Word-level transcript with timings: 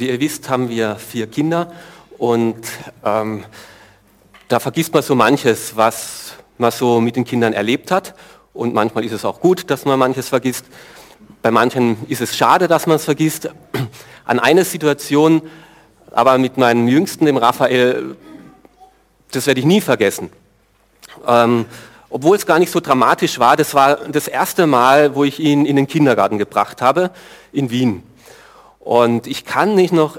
Wie 0.00 0.08
ihr 0.08 0.18
wisst, 0.18 0.48
haben 0.48 0.70
wir 0.70 0.96
vier 0.96 1.26
Kinder 1.26 1.70
und 2.16 2.56
ähm, 3.04 3.44
da 4.48 4.58
vergisst 4.58 4.94
man 4.94 5.02
so 5.02 5.14
manches, 5.14 5.76
was 5.76 6.32
man 6.56 6.70
so 6.70 7.02
mit 7.02 7.16
den 7.16 7.26
Kindern 7.26 7.52
erlebt 7.52 7.90
hat. 7.90 8.14
Und 8.54 8.72
manchmal 8.72 9.04
ist 9.04 9.12
es 9.12 9.26
auch 9.26 9.40
gut, 9.40 9.70
dass 9.70 9.84
man 9.84 9.98
manches 9.98 10.30
vergisst. 10.30 10.64
Bei 11.42 11.50
manchen 11.50 11.98
ist 12.08 12.22
es 12.22 12.34
schade, 12.34 12.66
dass 12.66 12.86
man 12.86 12.96
es 12.96 13.04
vergisst. 13.04 13.50
An 14.24 14.38
eine 14.38 14.64
Situation, 14.64 15.42
aber 16.12 16.38
mit 16.38 16.56
meinem 16.56 16.88
Jüngsten, 16.88 17.26
dem 17.26 17.36
Raphael, 17.36 18.16
das 19.32 19.46
werde 19.46 19.60
ich 19.60 19.66
nie 19.66 19.82
vergessen. 19.82 20.30
Ähm, 21.26 21.66
obwohl 22.08 22.38
es 22.38 22.46
gar 22.46 22.58
nicht 22.58 22.72
so 22.72 22.80
dramatisch 22.80 23.38
war, 23.38 23.54
das 23.54 23.74
war 23.74 23.96
das 24.08 24.28
erste 24.28 24.66
Mal, 24.66 25.14
wo 25.14 25.24
ich 25.24 25.40
ihn 25.40 25.66
in 25.66 25.76
den 25.76 25.86
Kindergarten 25.86 26.38
gebracht 26.38 26.80
habe, 26.80 27.10
in 27.52 27.70
Wien. 27.70 28.02
Und 28.80 29.26
ich 29.26 29.44
kann 29.44 29.74
mich 29.74 29.92
noch 29.92 30.18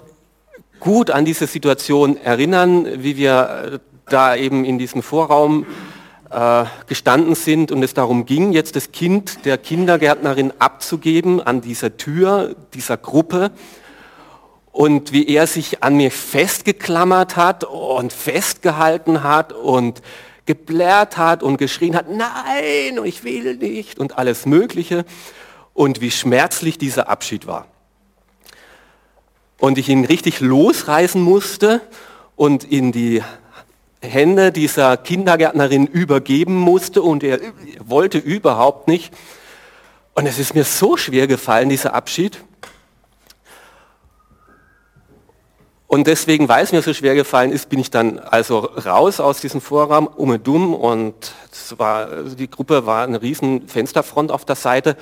gut 0.79 1.11
an 1.11 1.25
diese 1.25 1.47
Situation 1.47 2.15
erinnern, 2.15 3.03
wie 3.03 3.17
wir 3.17 3.81
da 4.07 4.35
eben 4.35 4.65
in 4.65 4.77
diesem 4.77 5.03
Vorraum 5.03 5.65
äh, 6.29 6.65
gestanden 6.87 7.35
sind 7.35 7.71
und 7.71 7.83
es 7.83 7.93
darum 7.93 8.25
ging, 8.25 8.51
jetzt 8.53 8.75
das 8.75 8.91
Kind 8.91 9.45
der 9.45 9.57
Kindergärtnerin 9.57 10.53
abzugeben 10.59 11.41
an 11.41 11.61
dieser 11.61 11.97
Tür 11.97 12.55
dieser 12.73 12.97
Gruppe 12.97 13.51
und 14.71 15.11
wie 15.11 15.27
er 15.27 15.47
sich 15.47 15.83
an 15.83 15.97
mir 15.97 16.11
festgeklammert 16.11 17.35
hat 17.35 17.63
und 17.63 18.13
festgehalten 18.13 19.23
hat 19.23 19.53
und 19.53 20.01
geblärt 20.45 21.17
hat 21.17 21.43
und 21.43 21.57
geschrien 21.57 21.95
hat, 21.95 22.09
nein, 22.09 23.03
ich 23.03 23.23
will 23.23 23.57
nicht 23.57 23.99
und 23.99 24.17
alles 24.17 24.45
Mögliche 24.45 25.05
und 25.73 26.01
wie 26.01 26.11
schmerzlich 26.11 26.77
dieser 26.77 27.09
Abschied 27.09 27.47
war. 27.47 27.70
Und 29.61 29.77
ich 29.77 29.87
ihn 29.87 30.03
richtig 30.03 30.41
losreißen 30.41 31.21
musste 31.21 31.79
und 32.35 32.65
in 32.65 32.91
die 32.91 33.23
Hände 34.01 34.51
dieser 34.51 34.97
Kindergärtnerin 34.97 35.87
übergeben 35.87 36.55
musste 36.55 37.03
und 37.03 37.23
er 37.23 37.39
wollte 37.79 38.17
überhaupt 38.17 38.87
nicht. 38.89 39.13
Und 40.15 40.25
es 40.25 40.39
ist 40.39 40.55
mir 40.55 40.63
so 40.63 40.97
schwer 40.97 41.27
gefallen, 41.27 41.69
dieser 41.69 41.93
Abschied. 41.93 42.43
Und 45.85 46.07
deswegen, 46.07 46.49
weil 46.49 46.63
es 46.63 46.71
mir 46.71 46.81
so 46.81 46.93
schwer 46.93 47.13
gefallen 47.15 47.51
ist, 47.51 47.69
bin 47.69 47.79
ich 47.79 47.91
dann 47.91 48.17
also 48.17 48.59
raus 48.59 49.19
aus 49.19 49.41
diesem 49.41 49.61
Vorraum, 49.61 50.07
um 50.07 50.29
und 50.29 50.47
dumm 50.47 50.73
und 50.73 51.33
war, 51.77 52.23
die 52.23 52.49
Gruppe 52.49 52.85
war 52.85 53.03
eine 53.03 53.21
riesen 53.21 53.67
Fensterfront 53.67 54.31
auf 54.31 54.43
der 54.43 54.55
Seite 54.55 54.97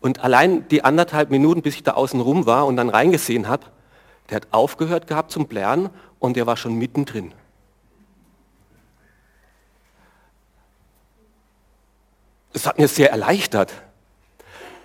und 0.00 0.24
allein 0.24 0.66
die 0.68 0.84
anderthalb 0.84 1.30
Minuten, 1.30 1.60
bis 1.62 1.74
ich 1.74 1.82
da 1.82 1.92
außen 1.92 2.20
rum 2.20 2.46
war 2.46 2.66
und 2.66 2.76
dann 2.76 2.88
reingesehen 2.88 3.48
habe, 3.48 3.66
der 4.30 4.36
hat 4.36 4.48
aufgehört 4.52 5.06
gehabt 5.06 5.30
zum 5.30 5.46
Blären 5.46 5.90
und 6.18 6.36
der 6.36 6.46
war 6.46 6.56
schon 6.56 6.76
mittendrin. 6.76 7.32
Das 12.52 12.66
hat 12.66 12.78
mir 12.78 12.88
sehr 12.88 13.10
erleichtert. 13.10 13.72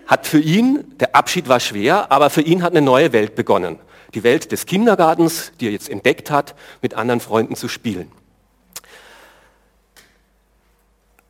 Hat 0.07 0.27
für 0.27 0.39
ihn, 0.39 0.97
der 0.97 1.16
Abschied 1.16 1.47
war 1.47 1.59
schwer, 1.59 2.11
aber 2.11 2.29
für 2.29 2.41
ihn 2.41 2.61
hat 2.61 2.73
eine 2.73 2.81
neue 2.81 3.11
Welt 3.11 3.35
begonnen 3.35 3.79
die 4.16 4.23
Welt 4.23 4.51
des 4.51 4.66
Kindergartens, 4.66 5.51
die 5.59 5.67
er 5.67 5.71
jetzt 5.71 5.89
entdeckt 5.89 6.31
hat, 6.31 6.55
mit 6.81 6.93
anderen 6.93 7.19
Freunden 7.19 7.55
zu 7.55 7.67
spielen. 7.67 8.11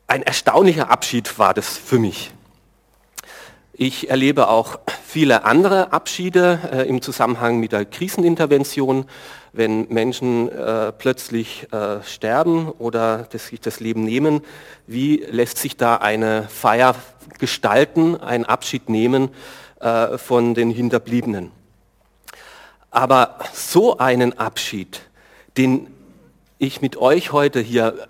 Ein 0.06 0.22
erstaunlicher 0.22 0.88
Abschied 0.88 1.38
war 1.38 1.52
das 1.52 1.76
für 1.76 1.98
mich. 1.98 2.32
Ich 3.78 4.08
erlebe 4.08 4.48
auch 4.48 4.78
viele 5.04 5.44
andere 5.44 5.92
Abschiede 5.92 6.58
äh, 6.72 6.88
im 6.88 7.02
Zusammenhang 7.02 7.60
mit 7.60 7.72
der 7.72 7.84
Krisenintervention, 7.84 9.04
wenn 9.52 9.86
Menschen 9.88 10.48
äh, 10.50 10.92
plötzlich 10.92 11.70
äh, 11.74 12.02
sterben 12.02 12.70
oder 12.70 13.28
sich 13.30 13.60
das 13.60 13.78
Leben 13.80 14.02
nehmen. 14.02 14.40
Wie 14.86 15.16
lässt 15.16 15.58
sich 15.58 15.76
da 15.76 15.96
eine 15.96 16.44
Feier 16.48 16.94
gestalten, 17.38 18.18
einen 18.18 18.46
Abschied 18.46 18.88
nehmen 18.88 19.28
äh, 19.80 20.16
von 20.16 20.54
den 20.54 20.70
Hinterbliebenen? 20.70 21.50
Aber 22.90 23.40
so 23.52 23.98
einen 23.98 24.38
Abschied, 24.38 25.02
den 25.58 25.88
ich 26.56 26.80
mit 26.80 26.96
euch 26.96 27.30
heute 27.32 27.60
hier 27.60 28.08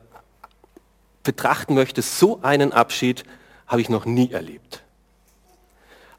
betrachten 1.25 1.75
möchte, 1.75 2.03
so 2.03 2.39
einen 2.43 2.73
Abschied 2.73 3.25
habe 3.67 3.81
ich 3.81 3.89
noch 3.89 4.05
nie 4.05 4.31
erlebt. 4.31 4.86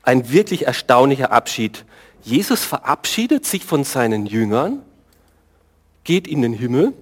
Ein 0.08 0.32
wirklich 0.32 0.66
erstaunlicher 0.66 1.34
Abschied. 1.34 1.84
Jesus 2.24 2.64
verabschiedet 2.64 3.46
sich 3.46 3.66
von 3.66 3.84
seinen 3.84 4.26
Jüngern, 4.26 4.82
geht 6.06 6.30
in 6.30 6.42
den 6.42 6.54
Himmel 6.54 6.94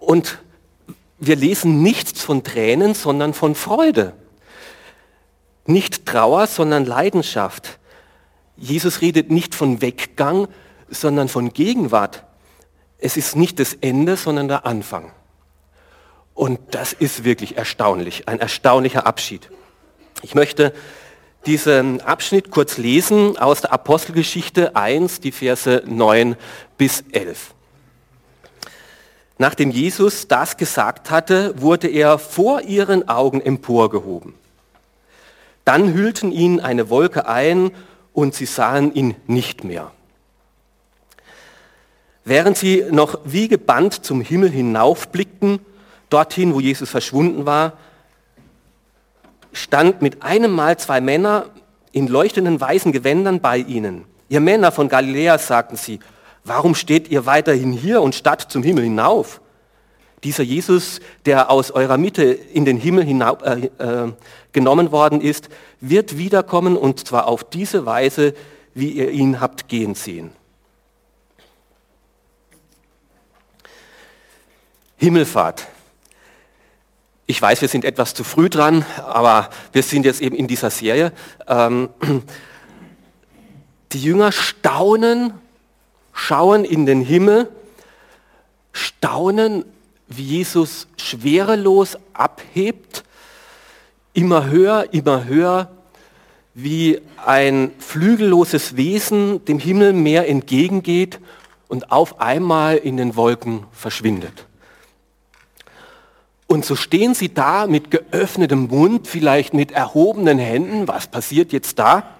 und 0.00 0.40
wir 1.20 1.36
lesen 1.36 1.84
nichts 1.84 2.20
von 2.20 2.42
Tränen, 2.42 2.94
sondern 2.94 3.32
von 3.32 3.54
Freude. 3.54 4.12
Nicht 5.66 6.04
Trauer, 6.04 6.48
sondern 6.48 6.84
Leidenschaft. 6.84 7.78
Jesus 8.56 9.00
redet 9.00 9.30
nicht 9.30 9.54
von 9.54 9.80
Weggang, 9.80 10.48
sondern 10.88 11.28
von 11.28 11.52
Gegenwart. 11.52 12.24
Es 12.98 13.16
ist 13.16 13.36
nicht 13.36 13.60
das 13.60 13.72
Ende, 13.72 14.16
sondern 14.16 14.48
der 14.48 14.66
Anfang. 14.66 15.12
Und 16.34 16.58
das 16.72 16.92
ist 16.92 17.22
wirklich 17.22 17.56
erstaunlich, 17.56 18.26
ein 18.26 18.40
erstaunlicher 18.40 19.06
Abschied. 19.06 19.48
Ich 20.22 20.34
möchte 20.34 20.74
diesen 21.46 22.00
Abschnitt 22.00 22.50
kurz 22.50 22.78
lesen 22.78 23.36
aus 23.36 23.60
der 23.60 23.72
Apostelgeschichte 23.72 24.74
1, 24.76 25.20
die 25.20 25.32
Verse 25.32 25.82
9 25.86 26.36
bis 26.78 27.04
11. 27.12 27.54
Nachdem 29.38 29.70
Jesus 29.70 30.28
das 30.28 30.56
gesagt 30.56 31.10
hatte, 31.10 31.60
wurde 31.60 31.88
er 31.88 32.18
vor 32.18 32.62
ihren 32.62 33.08
Augen 33.08 33.40
emporgehoben. 33.40 34.34
Dann 35.64 35.92
hüllten 35.92 36.30
ihn 36.30 36.60
eine 36.60 36.88
Wolke 36.90 37.26
ein 37.26 37.70
und 38.12 38.34
sie 38.34 38.46
sahen 38.46 38.94
ihn 38.94 39.16
nicht 39.26 39.64
mehr. 39.64 39.90
Während 42.24 42.56
sie 42.56 42.84
noch 42.90 43.18
wie 43.24 43.48
gebannt 43.48 44.04
zum 44.04 44.20
Himmel 44.20 44.50
hinaufblickten, 44.50 45.58
dorthin, 46.10 46.54
wo 46.54 46.60
Jesus 46.60 46.88
verschwunden 46.88 47.44
war, 47.44 47.74
stand 49.54 50.02
mit 50.02 50.22
einem 50.22 50.50
Mal 50.50 50.76
zwei 50.78 51.00
Männer 51.00 51.46
in 51.92 52.08
leuchtenden 52.08 52.60
weißen 52.60 52.92
Gewändern 52.92 53.40
bei 53.40 53.58
ihnen. 53.58 54.04
Ihr 54.28 54.40
Männer 54.40 54.72
von 54.72 54.88
Galiläa, 54.88 55.38
sagten 55.38 55.76
sie, 55.76 56.00
warum 56.42 56.74
steht 56.74 57.08
ihr 57.08 57.24
weiterhin 57.24 57.72
hier 57.72 58.02
und 58.02 58.14
statt 58.14 58.46
zum 58.48 58.62
Himmel 58.62 58.84
hinauf? 58.84 59.40
Dieser 60.24 60.42
Jesus, 60.42 61.00
der 61.26 61.50
aus 61.50 61.70
eurer 61.70 61.98
Mitte 61.98 62.24
in 62.24 62.64
den 62.64 62.78
Himmel 62.78 63.04
hinauf, 63.04 63.42
äh, 63.42 63.66
äh, 63.78 64.12
genommen 64.52 64.90
worden 64.90 65.20
ist, 65.20 65.50
wird 65.80 66.18
wiederkommen 66.18 66.76
und 66.76 67.06
zwar 67.06 67.28
auf 67.28 67.44
diese 67.44 67.86
Weise, 67.86 68.34
wie 68.72 68.90
ihr 68.90 69.10
ihn 69.10 69.40
habt 69.40 69.68
gehen 69.68 69.94
sehen. 69.94 70.32
Himmelfahrt. 74.96 75.66
Ich 77.26 77.40
weiß, 77.40 77.62
wir 77.62 77.68
sind 77.68 77.86
etwas 77.86 78.12
zu 78.12 78.22
früh 78.22 78.50
dran, 78.50 78.84
aber 78.98 79.48
wir 79.72 79.82
sind 79.82 80.04
jetzt 80.04 80.20
eben 80.20 80.36
in 80.36 80.46
dieser 80.46 80.68
Serie. 80.68 81.12
Ähm, 81.48 81.88
die 83.92 84.02
Jünger 84.02 84.30
staunen, 84.30 85.32
schauen 86.12 86.64
in 86.64 86.84
den 86.84 87.00
Himmel, 87.00 87.48
staunen, 88.72 89.64
wie 90.06 90.22
Jesus 90.22 90.86
schwerelos 90.98 91.96
abhebt, 92.12 93.04
immer 94.12 94.50
höher, 94.50 94.92
immer 94.92 95.24
höher, 95.24 95.70
wie 96.52 97.00
ein 97.24 97.72
flügelloses 97.78 98.76
Wesen 98.76 99.42
dem 99.46 99.58
Himmel 99.58 99.94
mehr 99.94 100.28
entgegengeht 100.28 101.20
und 101.68 101.90
auf 101.90 102.20
einmal 102.20 102.76
in 102.76 102.98
den 102.98 103.16
Wolken 103.16 103.64
verschwindet. 103.72 104.46
Und 106.46 106.64
so 106.64 106.76
stehen 106.76 107.14
sie 107.14 107.32
da 107.32 107.66
mit 107.66 107.90
geöffnetem 107.90 108.68
Mund, 108.68 109.08
vielleicht 109.08 109.54
mit 109.54 109.72
erhobenen 109.72 110.38
Händen. 110.38 110.86
Was 110.88 111.06
passiert 111.06 111.52
jetzt 111.52 111.78
da? 111.78 112.14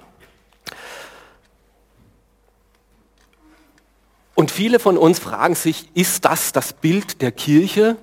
Und 4.35 4.51
viele 4.51 4.79
von 4.79 4.99
uns 4.99 5.19
fragen 5.19 5.55
sich, 5.55 5.89
ist 5.95 6.25
das 6.25 6.53
das 6.53 6.73
Bild 6.73 7.23
der 7.23 7.33
Kirche, 7.33 7.97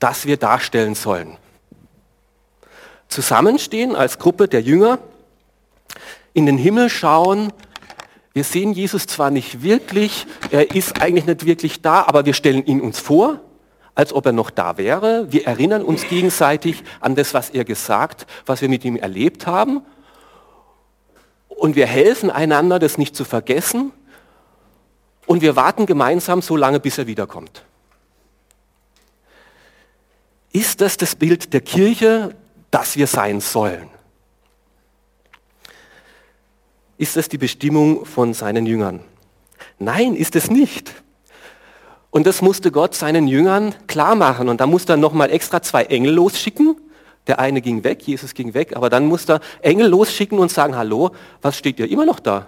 das 0.00 0.26
wir 0.26 0.36
darstellen 0.36 0.94
sollen? 0.94 1.36
Zusammenstehen 3.08 3.94
als 3.94 4.18
Gruppe 4.18 4.48
der 4.48 4.62
Jünger, 4.62 4.98
in 6.34 6.46
den 6.46 6.58
Himmel 6.58 6.90
schauen, 6.90 7.52
wir 8.32 8.44
sehen 8.44 8.72
Jesus 8.72 9.06
zwar 9.06 9.30
nicht 9.30 9.62
wirklich, 9.62 10.26
er 10.50 10.74
ist 10.74 11.00
eigentlich 11.00 11.24
nicht 11.24 11.46
wirklich 11.46 11.80
da, 11.80 12.02
aber 12.02 12.26
wir 12.26 12.34
stellen 12.34 12.66
ihn 12.66 12.80
uns 12.80 12.98
vor, 12.98 13.40
als 13.96 14.12
ob 14.12 14.26
er 14.26 14.32
noch 14.32 14.50
da 14.50 14.78
wäre. 14.78 15.32
Wir 15.32 15.46
erinnern 15.46 15.82
uns 15.82 16.06
gegenseitig 16.06 16.84
an 17.00 17.16
das, 17.16 17.34
was 17.34 17.50
er 17.50 17.64
gesagt, 17.64 18.26
was 18.44 18.60
wir 18.60 18.68
mit 18.68 18.84
ihm 18.84 18.94
erlebt 18.94 19.48
haben. 19.48 19.82
Und 21.48 21.74
wir 21.74 21.86
helfen 21.86 22.30
einander, 22.30 22.78
das 22.78 22.98
nicht 22.98 23.16
zu 23.16 23.24
vergessen 23.24 23.90
und 25.26 25.40
wir 25.40 25.56
warten 25.56 25.86
gemeinsam 25.86 26.42
so 26.42 26.56
lange, 26.56 26.78
bis 26.78 26.98
er 26.98 27.06
wiederkommt. 27.06 27.64
Ist 30.52 30.80
das 30.80 30.96
das 30.96 31.16
Bild 31.16 31.52
der 31.52 31.62
Kirche, 31.62 32.34
das 32.70 32.96
wir 32.96 33.06
sein 33.06 33.40
sollen? 33.40 33.88
Ist 36.98 37.16
das 37.16 37.28
die 37.28 37.38
Bestimmung 37.38 38.06
von 38.06 38.34
seinen 38.34 38.66
Jüngern? 38.66 39.00
Nein, 39.78 40.14
ist 40.14 40.36
es 40.36 40.50
nicht. 40.50 40.94
Und 42.16 42.26
das 42.26 42.40
musste 42.40 42.72
Gott 42.72 42.94
seinen 42.94 43.28
Jüngern 43.28 43.74
klar 43.88 44.14
machen. 44.14 44.48
Und 44.48 44.62
da 44.62 44.66
musste 44.66 44.94
er 44.94 44.96
nochmal 44.96 45.30
extra 45.30 45.60
zwei 45.60 45.84
Engel 45.84 46.14
losschicken. 46.14 46.74
Der 47.26 47.38
eine 47.38 47.60
ging 47.60 47.84
weg, 47.84 48.00
Jesus 48.04 48.32
ging 48.32 48.54
weg, 48.54 48.74
aber 48.74 48.88
dann 48.88 49.04
musste 49.04 49.34
er 49.34 49.40
Engel 49.60 49.88
losschicken 49.88 50.38
und 50.38 50.50
sagen, 50.50 50.76
hallo, 50.76 51.10
was 51.42 51.58
steht 51.58 51.78
ihr 51.78 51.90
immer 51.90 52.06
noch 52.06 52.18
da? 52.18 52.46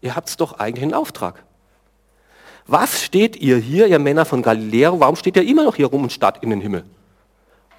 Ihr 0.00 0.16
habt 0.16 0.28
es 0.28 0.36
doch 0.36 0.58
eigentlich 0.58 0.82
einen 0.82 0.94
Auftrag. 0.94 1.44
Was 2.66 3.00
steht 3.00 3.36
ihr 3.36 3.58
hier, 3.58 3.86
ihr 3.86 4.00
Männer 4.00 4.24
von 4.24 4.42
Galiläa, 4.42 4.98
warum 4.98 5.14
steht 5.14 5.36
ihr 5.36 5.46
immer 5.46 5.62
noch 5.62 5.76
hier 5.76 5.86
rum 5.86 6.02
und 6.02 6.12
starrt 6.12 6.42
in 6.42 6.50
den 6.50 6.60
Himmel? 6.60 6.82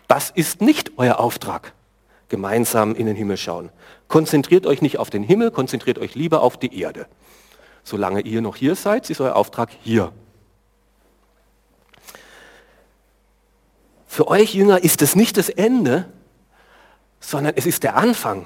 Das 0.08 0.30
ist 0.30 0.62
nicht 0.62 0.94
euer 0.96 1.20
Auftrag. 1.20 1.74
Gemeinsam 2.30 2.96
in 2.96 3.06
den 3.06 3.18
Himmel 3.18 3.36
schauen. 3.36 3.70
Konzentriert 4.08 4.66
euch 4.66 4.82
nicht 4.82 4.98
auf 4.98 5.10
den 5.10 5.24
Himmel, 5.24 5.52
konzentriert 5.52 6.00
euch 6.00 6.16
lieber 6.16 6.42
auf 6.42 6.56
die 6.56 6.80
Erde. 6.80 7.06
Solange 7.84 8.22
ihr 8.22 8.40
noch 8.40 8.56
hier 8.56 8.76
seid, 8.76 9.10
ist 9.10 9.20
euer 9.20 9.36
Auftrag 9.36 9.72
hier. 9.84 10.14
Für 14.12 14.28
euch 14.28 14.56
Jünger 14.56 14.84
ist 14.84 15.02
es 15.02 15.16
nicht 15.16 15.38
das 15.38 15.48
Ende, 15.48 16.06
sondern 17.22 17.54
es 17.56 17.66
ist 17.66 17.84
der 17.84 17.96
Anfang. 17.96 18.46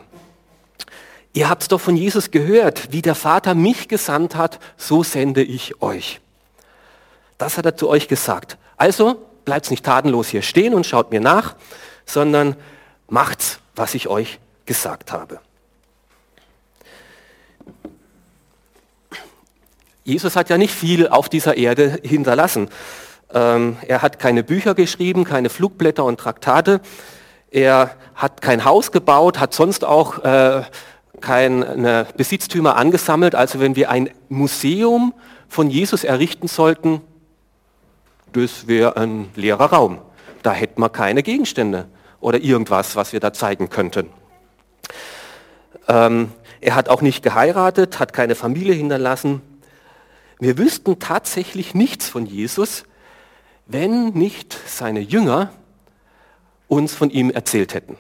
Ihr 1.33 1.49
habt 1.49 1.63
es 1.63 1.67
doch 1.69 1.81
von 1.81 1.97
Jesus 1.97 2.29
gehört, 2.29 2.91
wie 2.91 3.01
der 3.01 3.15
Vater 3.15 3.55
mich 3.55 3.87
gesandt 3.87 4.35
hat, 4.35 4.59
so 4.77 5.01
sende 5.01 5.41
ich 5.41 5.81
euch. 5.81 6.21
Das 7.39 7.57
hat 7.57 7.65
er 7.65 7.75
zu 7.75 7.89
euch 7.89 8.07
gesagt. 8.07 8.59
Also 8.77 9.27
bleibt 9.43 9.71
nicht 9.71 9.83
tatenlos 9.83 10.27
hier 10.27 10.43
stehen 10.43 10.75
und 10.75 10.85
schaut 10.85 11.09
mir 11.09 11.19
nach, 11.19 11.55
sondern 12.05 12.55
macht's, 13.07 13.57
was 13.75 13.95
ich 13.95 14.07
euch 14.07 14.37
gesagt 14.67 15.11
habe. 15.11 15.39
Jesus 20.03 20.35
hat 20.35 20.49
ja 20.51 20.59
nicht 20.59 20.75
viel 20.75 21.07
auf 21.07 21.27
dieser 21.27 21.57
Erde 21.57 21.99
hinterlassen. 22.03 22.69
Ähm, 23.33 23.77
er 23.87 24.01
hat 24.01 24.19
keine 24.19 24.43
Bücher 24.43 24.75
geschrieben, 24.75 25.23
keine 25.23 25.49
Flugblätter 25.49 26.05
und 26.05 26.19
Traktate. 26.19 26.81
Er 27.51 27.95
hat 28.15 28.41
kein 28.41 28.65
Haus 28.65 28.91
gebaut, 28.91 29.39
hat 29.39 29.53
sonst 29.53 29.85
auch 29.85 30.23
äh, 30.23 30.63
keine 31.21 32.07
Besitztümer 32.17 32.75
angesammelt. 32.75 33.35
Also 33.35 33.59
wenn 33.59 33.75
wir 33.75 33.89
ein 33.89 34.09
Museum 34.29 35.13
von 35.47 35.69
Jesus 35.69 36.03
errichten 36.03 36.47
sollten, 36.47 37.01
das 38.33 38.67
wäre 38.67 38.97
ein 38.97 39.29
leerer 39.35 39.71
Raum. 39.71 39.99
Da 40.43 40.51
hätten 40.51 40.81
wir 40.81 40.89
keine 40.89 41.23
Gegenstände 41.23 41.87
oder 42.19 42.39
irgendwas, 42.39 42.95
was 42.95 43.13
wir 43.13 43.19
da 43.19 43.33
zeigen 43.33 43.69
könnten. 43.69 44.09
Ähm, 45.87 46.31
er 46.61 46.75
hat 46.75 46.89
auch 46.89 47.01
nicht 47.01 47.23
geheiratet, 47.23 47.99
hat 47.99 48.13
keine 48.13 48.35
Familie 48.35 48.73
hinterlassen. 48.73 49.41
Wir 50.39 50.57
wüssten 50.57 50.99
tatsächlich 50.99 51.73
nichts 51.73 52.09
von 52.09 52.25
Jesus, 52.25 52.83
wenn 53.67 54.09
nicht 54.09 54.57
seine 54.67 54.99
Jünger 54.99 55.51
uns 56.67 56.93
von 56.93 57.09
ihm 57.09 57.29
erzählt 57.29 57.73
hätten. 57.73 57.97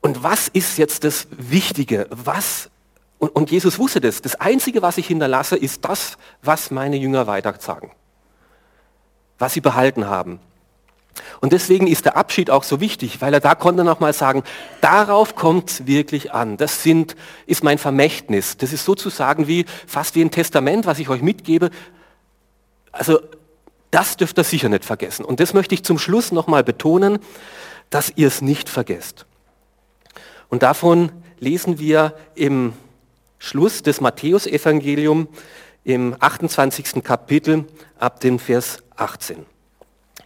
Und 0.00 0.22
was 0.22 0.48
ist 0.48 0.76
jetzt 0.76 1.04
das 1.04 1.28
Wichtige? 1.30 2.06
Was 2.10 2.70
und, 3.24 3.34
und 3.34 3.50
Jesus 3.50 3.78
wusste 3.78 4.02
das. 4.02 4.20
Das 4.20 4.34
Einzige, 4.34 4.82
was 4.82 4.98
ich 4.98 5.06
hinterlasse, 5.06 5.56
ist 5.56 5.82
das, 5.84 6.18
was 6.42 6.70
meine 6.70 6.96
Jünger 6.96 7.26
weitersagen. 7.26 7.90
Was 9.38 9.54
sie 9.54 9.62
behalten 9.62 10.06
haben. 10.06 10.40
Und 11.40 11.54
deswegen 11.54 11.86
ist 11.86 12.04
der 12.04 12.18
Abschied 12.18 12.50
auch 12.50 12.64
so 12.64 12.80
wichtig, 12.80 13.22
weil 13.22 13.32
er 13.32 13.40
da 13.40 13.54
konnte 13.54 13.82
nochmal 13.82 14.12
sagen, 14.12 14.42
darauf 14.82 15.36
kommt 15.36 15.70
es 15.70 15.86
wirklich 15.86 16.32
an. 16.32 16.58
Das 16.58 16.82
sind, 16.82 17.16
ist 17.46 17.64
mein 17.64 17.78
Vermächtnis. 17.78 18.58
Das 18.58 18.74
ist 18.74 18.84
sozusagen 18.84 19.46
wie, 19.48 19.64
fast 19.86 20.16
wie 20.16 20.22
ein 20.22 20.30
Testament, 20.30 20.84
was 20.84 20.98
ich 20.98 21.08
euch 21.08 21.22
mitgebe. 21.22 21.70
Also 22.94 23.20
das 23.90 24.16
dürft 24.16 24.38
ihr 24.38 24.44
sicher 24.44 24.68
nicht 24.68 24.84
vergessen. 24.84 25.24
Und 25.24 25.40
das 25.40 25.52
möchte 25.52 25.74
ich 25.74 25.84
zum 25.84 25.98
Schluss 25.98 26.32
nochmal 26.32 26.64
betonen, 26.64 27.18
dass 27.90 28.12
ihr 28.16 28.28
es 28.28 28.40
nicht 28.40 28.68
vergesst. 28.68 29.26
Und 30.48 30.62
davon 30.62 31.12
lesen 31.38 31.78
wir 31.78 32.14
im 32.34 32.72
Schluss 33.38 33.82
des 33.82 34.00
Matthäusevangeliums 34.00 35.28
im 35.84 36.16
28. 36.18 37.04
Kapitel 37.04 37.66
ab 37.98 38.20
dem 38.20 38.38
Vers 38.38 38.78
18. 38.96 39.44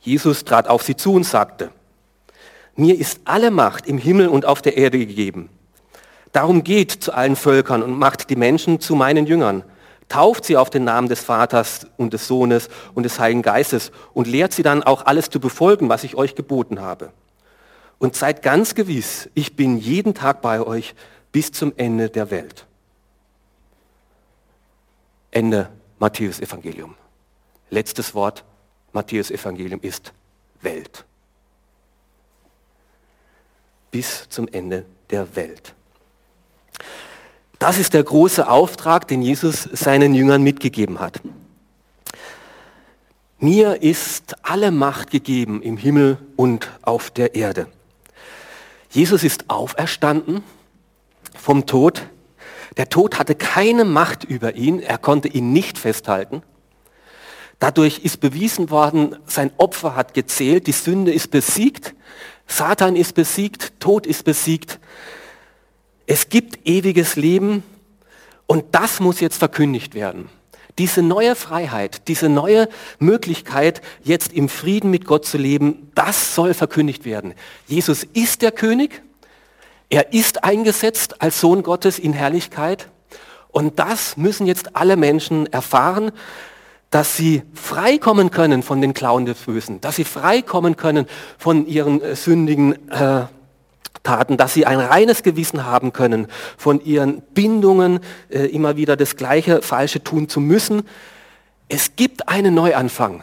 Jesus 0.03 0.45
trat 0.45 0.69
auf 0.69 0.83
sie 0.83 0.97
zu 0.97 1.15
und 1.15 1.25
sagte, 1.25 1.71
mir 2.77 2.97
ist 2.99 3.21
alle 3.25 3.51
Macht 3.51 3.87
im 3.87 3.99
Himmel 3.99 4.29
und 4.29 4.45
auf 4.47 4.63
der 4.63 4.77
Erde 4.77 4.99
gegeben. 4.99 5.49
Darum 6.33 6.63
geht 6.63 6.93
zu 6.93 7.13
allen 7.13 7.35
Völkern 7.35 7.83
und 7.83 7.99
macht 7.99 8.31
die 8.31 8.37
Menschen 8.37 8.79
zu 8.81 8.95
meinen 8.95 9.27
Jüngern. 9.27 9.65
Tauft 10.09 10.45
sie 10.45 10.57
auf 10.57 10.71
den 10.71 10.85
Namen 10.85 11.09
des 11.09 11.21
Vaters 11.21 11.87
und 11.99 12.15
des 12.15 12.27
Sohnes 12.27 12.69
und 12.95 13.03
des 13.03 13.19
Heiligen 13.19 13.43
Geistes 13.43 13.93
und 14.15 14.27
lehrt 14.27 14.53
sie 14.53 14.63
dann 14.63 14.83
auch 14.83 15.05
alles 15.05 15.29
zu 15.29 15.39
befolgen, 15.39 15.89
was 15.89 16.05
ich 16.05 16.17
euch 16.17 16.35
geboten 16.35 16.81
habe. 16.81 17.13
Und 17.99 18.17
seid 18.17 18.43
ganz 18.43 18.75
gewiss, 18.75 19.29
ich 19.35 19.57
bin 19.57 19.77
jeden 19.77 20.15
Tag 20.15 20.41
bei 20.41 20.61
euch 20.61 20.95
bis 21.33 21.53
zum 21.53 21.73
Ende 21.77 22.09
der 22.09 22.31
Welt. 22.31 22.67
Ende 25.31 25.69
Matthäus 25.99 26.41
Evangelium. 26.41 26.95
Letztes 27.71 28.15
Wort 28.15 28.45
Matthäus 28.93 29.31
Evangelium 29.31 29.81
ist 29.83 30.13
Welt. 30.63 31.05
Bis 33.91 34.29
zum 34.29 34.49
Ende 34.49 34.87
der 35.11 35.37
Welt. 35.37 35.75
Das 37.69 37.77
ist 37.77 37.93
der 37.93 38.03
große 38.03 38.49
Auftrag, 38.49 39.09
den 39.09 39.21
Jesus 39.21 39.65
seinen 39.65 40.15
Jüngern 40.15 40.43
mitgegeben 40.43 41.01
hat. 41.01 41.21
Mir 43.39 43.83
ist 43.83 44.37
alle 44.43 44.71
Macht 44.71 45.11
gegeben 45.11 45.61
im 45.61 45.77
Himmel 45.77 46.17
und 46.35 46.71
auf 46.81 47.11
der 47.11 47.35
Erde. 47.35 47.67
Jesus 48.89 49.23
ist 49.23 49.51
auferstanden 49.51 50.43
vom 51.37 51.67
Tod 51.67 52.07
der 52.79 52.89
Tod 52.89 53.19
hatte 53.19 53.35
keine 53.35 53.85
Macht 53.85 54.25
über 54.25 54.55
ihn, 54.55 54.81
er 54.81 54.97
konnte 54.97 55.29
ihn 55.29 55.53
nicht 55.53 55.77
festhalten. 55.77 56.43
Dadurch 57.59 57.99
ist 57.99 58.21
bewiesen 58.21 58.71
worden, 58.71 59.17
sein 59.27 59.51
Opfer 59.59 59.95
hat 59.95 60.15
gezählt, 60.15 60.69
die 60.69 60.73
Sünde 60.73 61.13
ist 61.13 61.31
besiegt, 61.31 61.95
Satan 62.47 62.97
ist 62.97 63.15
besiegt, 63.15 63.79
Tod 63.79 64.07
ist 64.07 64.25
besiegt. 64.25 64.79
Es 66.11 66.31
gibt 66.31 66.67
ewiges 66.67 67.17
Leben 67.17 67.63
und 68.47 68.65
das 68.73 68.99
muss 68.99 69.21
jetzt 69.21 69.37
verkündigt 69.37 69.95
werden. 69.95 70.31
Diese 70.79 71.03
neue 71.03 71.35
Freiheit, 71.35 72.09
diese 72.09 72.31
neue 72.31 72.71
Möglichkeit, 72.99 73.83
jetzt 74.03 74.33
im 74.33 74.49
Frieden 74.49 74.91
mit 74.91 75.05
Gott 75.05 75.27
zu 75.27 75.37
leben, 75.37 75.93
das 75.95 76.35
soll 76.35 76.55
verkündigt 76.55 77.05
werden. 77.05 77.35
Jesus 77.67 78.05
ist 78.05 78.41
der 78.41 78.53
König, 78.53 79.03
er 79.91 80.15
ist 80.15 80.45
eingesetzt 80.45 81.21
als 81.21 81.43
Sohn 81.43 81.63
Gottes 81.63 81.99
in 81.99 82.15
Herrlichkeit 82.15 82.89
und 83.49 83.79
das 83.79 84.17
müssen 84.17 84.47
jetzt 84.47 84.77
alle 84.77 84.97
Menschen 84.97 85.47
erfahren, 85.53 86.13
dass 86.89 87.19
sie 87.19 87.43
freikommen 87.53 88.31
können 88.31 88.63
von 88.63 88.81
den 88.81 88.95
Klauen 88.95 89.27
des 89.27 89.37
Bösen, 89.41 89.83
dass 89.83 89.97
sie 89.97 90.05
freikommen 90.05 90.79
können 90.79 91.07
von 91.37 91.67
ihren 91.67 92.01
äh, 92.01 92.17
sündigen 92.17 92.89
äh, 92.89 93.27
Taten, 94.03 94.37
dass 94.37 94.55
sie 94.55 94.67
ein 94.67 94.81
reines 94.81 95.23
Gewissen 95.23 95.65
haben 95.65 95.93
können 95.93 96.29
von 96.57 96.85
ihren 96.85 97.21
Bindungen, 97.21 98.01
äh, 98.31 98.47
immer 98.47 98.77
wieder 98.77 98.97
das 98.97 99.17
gleiche 99.17 99.63
Falsche 99.63 100.03
tun 100.03 100.29
zu 100.29 100.41
müssen. 100.41 100.83
Es 101.69 101.97
gibt 101.97 102.29
einen 102.29 102.55
Neuanfang 102.55 103.23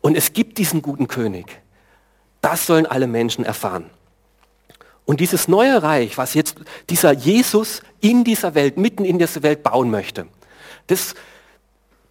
und 0.00 0.16
es 0.16 0.32
gibt 0.32 0.58
diesen 0.58 0.82
guten 0.82 1.08
König. 1.08 1.60
Das 2.40 2.66
sollen 2.66 2.86
alle 2.86 3.06
Menschen 3.06 3.44
erfahren. 3.44 3.90
Und 5.04 5.20
dieses 5.20 5.48
neue 5.48 5.82
Reich, 5.82 6.18
was 6.18 6.34
jetzt 6.34 6.56
dieser 6.90 7.12
Jesus 7.12 7.80
in 8.00 8.24
dieser 8.24 8.54
Welt, 8.54 8.76
mitten 8.76 9.06
in 9.06 9.18
dieser 9.18 9.42
Welt 9.42 9.62
bauen 9.62 9.90
möchte, 9.90 10.26
das 10.86 11.14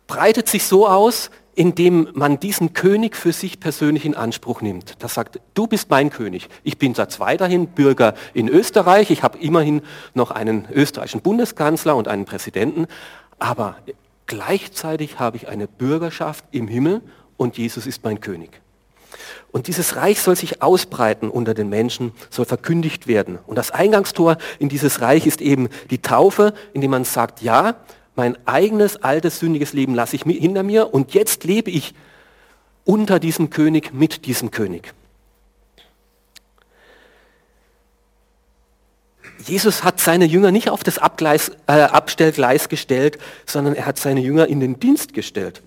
breitet 0.07 0.47
sich 0.47 0.63
so 0.63 0.87
aus, 0.87 1.29
indem 1.57 2.07
man 2.13 2.39
diesen 2.39 2.73
König 2.73 3.15
für 3.15 3.33
sich 3.33 3.59
persönlich 3.59 4.05
in 4.05 4.13
Anspruch 4.13 4.61
nimmt. 4.61 4.93
Das 4.99 5.15
sagt, 5.15 5.39
du 5.55 5.65
bist 5.65 5.89
mein 5.89 6.11
König. 6.11 6.49
Ich 6.63 6.77
bin 6.77 6.93
seit 6.93 7.19
weiterhin 7.19 7.65
Bürger 7.65 8.13
in 8.35 8.47
Österreich. 8.47 9.09
Ich 9.09 9.23
habe 9.23 9.39
immerhin 9.39 9.81
noch 10.13 10.29
einen 10.29 10.67
österreichischen 10.71 11.21
Bundeskanzler 11.21 11.95
und 11.95 12.07
einen 12.07 12.25
Präsidenten. 12.25 12.85
Aber 13.39 13.75
gleichzeitig 14.27 15.17
habe 15.17 15.37
ich 15.37 15.47
eine 15.47 15.67
Bürgerschaft 15.67 16.45
im 16.51 16.67
Himmel 16.67 17.01
und 17.37 17.57
Jesus 17.57 17.87
ist 17.87 18.03
mein 18.03 18.21
König. 18.21 18.61
Und 19.51 19.65
dieses 19.65 19.95
Reich 19.95 20.21
soll 20.21 20.35
sich 20.35 20.61
ausbreiten 20.61 21.27
unter 21.27 21.55
den 21.55 21.69
Menschen, 21.69 22.11
soll 22.29 22.45
verkündigt 22.45 23.07
werden. 23.07 23.39
Und 23.47 23.55
das 23.55 23.71
Eingangstor 23.71 24.37
in 24.59 24.69
dieses 24.69 25.01
Reich 25.01 25.25
ist 25.25 25.41
eben 25.41 25.69
die 25.89 26.03
Taufe, 26.03 26.53
indem 26.73 26.91
man 26.91 27.03
sagt, 27.03 27.41
ja, 27.41 27.77
mein 28.17 28.35
eigenes 28.47 28.97
altes 28.97 29.39
sündiges 29.39 29.73
Leben 29.73 29.95
lasse 29.95 30.15
ich 30.15 30.23
hinter 30.23 30.63
mir 30.63 30.93
und 30.93 31.13
jetzt 31.13 31.43
lebe 31.43 31.71
ich 31.71 31.93
unter 32.83 33.19
diesem 33.19 33.49
König, 33.49 33.93
mit 33.93 34.25
diesem 34.25 34.49
König. 34.49 34.93
Jesus 39.45 39.83
hat 39.83 39.99
seine 39.99 40.25
Jünger 40.25 40.51
nicht 40.51 40.69
auf 40.69 40.83
das 40.83 40.97
Abgleis, 40.97 41.51
äh, 41.67 41.73
Abstellgleis 41.73 42.69
gestellt, 42.69 43.19
sondern 43.45 43.75
er 43.75 43.85
hat 43.85 43.99
seine 43.99 44.19
Jünger 44.19 44.47
in 44.47 44.59
den 44.59 44.79
Dienst 44.79 45.13
gestellt. 45.13 45.61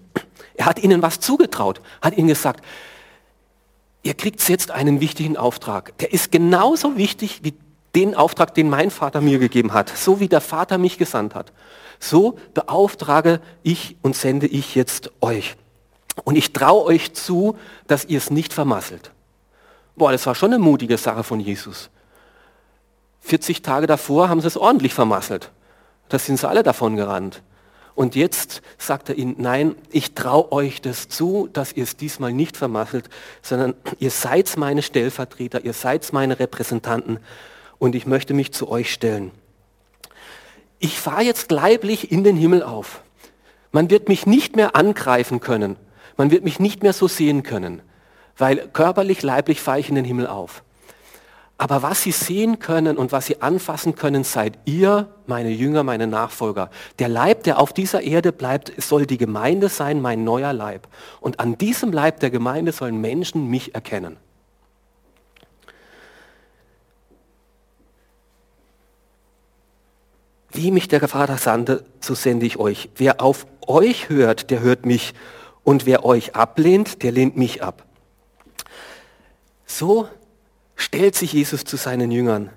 Er 0.54 0.66
hat 0.66 0.82
ihnen 0.82 1.02
was 1.02 1.20
zugetraut, 1.20 1.80
hat 2.02 2.18
ihnen 2.18 2.28
gesagt, 2.28 2.64
ihr 4.02 4.14
kriegt 4.14 4.46
jetzt 4.48 4.70
einen 4.70 5.00
wichtigen 5.00 5.36
Auftrag. 5.36 5.96
Der 5.98 6.12
ist 6.12 6.32
genauso 6.32 6.96
wichtig 6.96 7.40
wie 7.42 7.54
den 7.94 8.14
Auftrag, 8.14 8.54
den 8.54 8.70
mein 8.70 8.90
Vater 8.90 9.20
mir 9.20 9.38
gegeben 9.38 9.72
hat, 9.72 9.88
so 9.96 10.20
wie 10.20 10.28
der 10.28 10.40
Vater 10.40 10.78
mich 10.78 10.98
gesandt 10.98 11.34
hat. 11.34 11.52
So 11.98 12.38
beauftrage 12.54 13.40
ich 13.62 13.96
und 14.02 14.16
sende 14.16 14.46
ich 14.46 14.74
jetzt 14.74 15.10
euch. 15.20 15.56
Und 16.24 16.36
ich 16.36 16.52
traue 16.52 16.84
euch 16.84 17.14
zu, 17.14 17.56
dass 17.86 18.04
ihr 18.04 18.18
es 18.18 18.30
nicht 18.30 18.52
vermasselt. 18.52 19.12
Boah, 19.96 20.12
das 20.12 20.26
war 20.26 20.34
schon 20.34 20.52
eine 20.52 20.62
mutige 20.62 20.98
Sache 20.98 21.24
von 21.24 21.40
Jesus. 21.40 21.90
40 23.20 23.62
Tage 23.62 23.86
davor 23.86 24.28
haben 24.28 24.40
sie 24.40 24.46
es 24.46 24.56
ordentlich 24.56 24.94
vermasselt. 24.94 25.50
Da 26.08 26.18
sind 26.18 26.38
sie 26.38 26.48
alle 26.48 26.62
davon 26.62 26.96
gerannt. 26.96 27.42
Und 27.94 28.14
jetzt 28.14 28.62
sagt 28.78 29.10
er 29.10 29.18
ihnen, 29.18 29.34
nein, 29.38 29.74
ich 29.90 30.14
traue 30.14 30.52
euch 30.52 30.80
das 30.80 31.08
zu, 31.08 31.48
dass 31.52 31.72
ihr 31.72 31.82
es 31.82 31.96
diesmal 31.96 32.32
nicht 32.32 32.56
vermasselt, 32.56 33.10
sondern 33.42 33.74
ihr 33.98 34.10
seid 34.10 34.56
meine 34.56 34.80
Stellvertreter, 34.80 35.64
ihr 35.64 35.74
seid 35.74 36.10
meine 36.12 36.38
Repräsentanten 36.38 37.18
und 37.80 37.96
ich 37.96 38.06
möchte 38.06 38.34
mich 38.34 38.52
zu 38.52 38.70
euch 38.70 38.92
stellen. 38.92 39.32
Ich 40.78 41.00
fahre 41.00 41.22
jetzt 41.22 41.50
leiblich 41.50 42.12
in 42.12 42.22
den 42.22 42.36
Himmel 42.36 42.62
auf. 42.62 43.02
Man 43.72 43.90
wird 43.90 44.08
mich 44.08 44.26
nicht 44.26 44.54
mehr 44.54 44.76
angreifen 44.76 45.40
können. 45.40 45.76
Man 46.16 46.30
wird 46.30 46.44
mich 46.44 46.60
nicht 46.60 46.82
mehr 46.82 46.92
so 46.92 47.08
sehen 47.08 47.42
können, 47.42 47.82
weil 48.36 48.68
körperlich, 48.72 49.22
leiblich 49.22 49.60
fahre 49.60 49.80
ich 49.80 49.88
in 49.88 49.94
den 49.94 50.04
Himmel 50.04 50.26
auf. 50.26 50.62
Aber 51.56 51.82
was 51.82 52.02
sie 52.02 52.12
sehen 52.12 52.58
können 52.58 52.96
und 52.96 53.12
was 53.12 53.26
sie 53.26 53.42
anfassen 53.42 53.94
können, 53.94 54.24
seid 54.24 54.58
ihr, 54.64 55.08
meine 55.26 55.50
Jünger, 55.50 55.82
meine 55.82 56.06
Nachfolger. 56.06 56.70
Der 56.98 57.08
Leib, 57.08 57.44
der 57.44 57.58
auf 57.58 57.72
dieser 57.72 58.02
Erde 58.02 58.32
bleibt, 58.32 58.72
soll 58.80 59.04
die 59.04 59.18
Gemeinde 59.18 59.68
sein, 59.68 60.00
mein 60.00 60.24
neuer 60.24 60.52
Leib. 60.54 60.88
Und 61.20 61.38
an 61.38 61.58
diesem 61.58 61.92
Leib 61.92 62.20
der 62.20 62.30
Gemeinde 62.30 62.72
sollen 62.72 63.00
Menschen 63.00 63.48
mich 63.48 63.74
erkennen. 63.74 64.16
Wie 70.52 70.70
mich 70.70 70.88
der 70.88 71.06
Vater 71.06 71.38
sandte, 71.38 71.84
so 72.00 72.14
sende 72.14 72.46
ich 72.46 72.58
euch. 72.58 72.90
Wer 72.96 73.20
auf 73.20 73.46
euch 73.66 74.08
hört, 74.08 74.50
der 74.50 74.60
hört 74.60 74.84
mich. 74.86 75.14
Und 75.62 75.86
wer 75.86 76.04
euch 76.04 76.34
ablehnt, 76.34 77.02
der 77.02 77.12
lehnt 77.12 77.36
mich 77.36 77.62
ab. 77.62 77.84
So 79.66 80.08
stellt 80.74 81.14
sich 81.14 81.32
Jesus 81.32 81.64
zu 81.64 81.76
seinen 81.76 82.10
Jüngern 82.10 82.50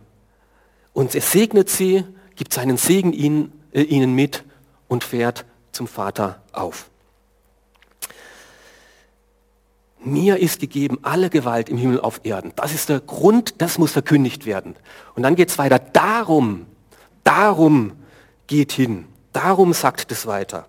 und 0.94 1.14
er 1.14 1.22
segnet 1.22 1.70
sie, 1.70 2.06
gibt 2.36 2.54
seinen 2.54 2.78
Segen 2.78 3.14
ihnen, 3.14 3.52
äh, 3.74 3.82
ihnen 3.82 4.14
mit 4.14 4.44
und 4.88 5.04
fährt 5.04 5.46
zum 5.72 5.88
Vater 5.88 6.42
auf. 6.52 6.90
Mir 10.00 10.38
ist 10.38 10.60
gegeben 10.60 11.00
alle 11.02 11.30
Gewalt 11.30 11.70
im 11.70 11.78
Himmel 11.78 12.00
auf 12.02 12.22
Erden. 12.24 12.52
Das 12.56 12.74
ist 12.74 12.90
der 12.90 13.00
Grund, 13.00 13.62
das 13.62 13.78
muss 13.78 13.92
verkündigt 13.92 14.46
werden. 14.46 14.76
Und 15.16 15.24
dann 15.24 15.36
geht 15.36 15.50
es 15.50 15.58
weiter. 15.58 15.80
Darum, 15.80 16.66
darum 17.24 17.94
geht 18.48 18.72
hin. 18.72 19.06
Darum 19.32 19.74
sagt 19.74 20.12
es 20.12 20.26
weiter. 20.26 20.68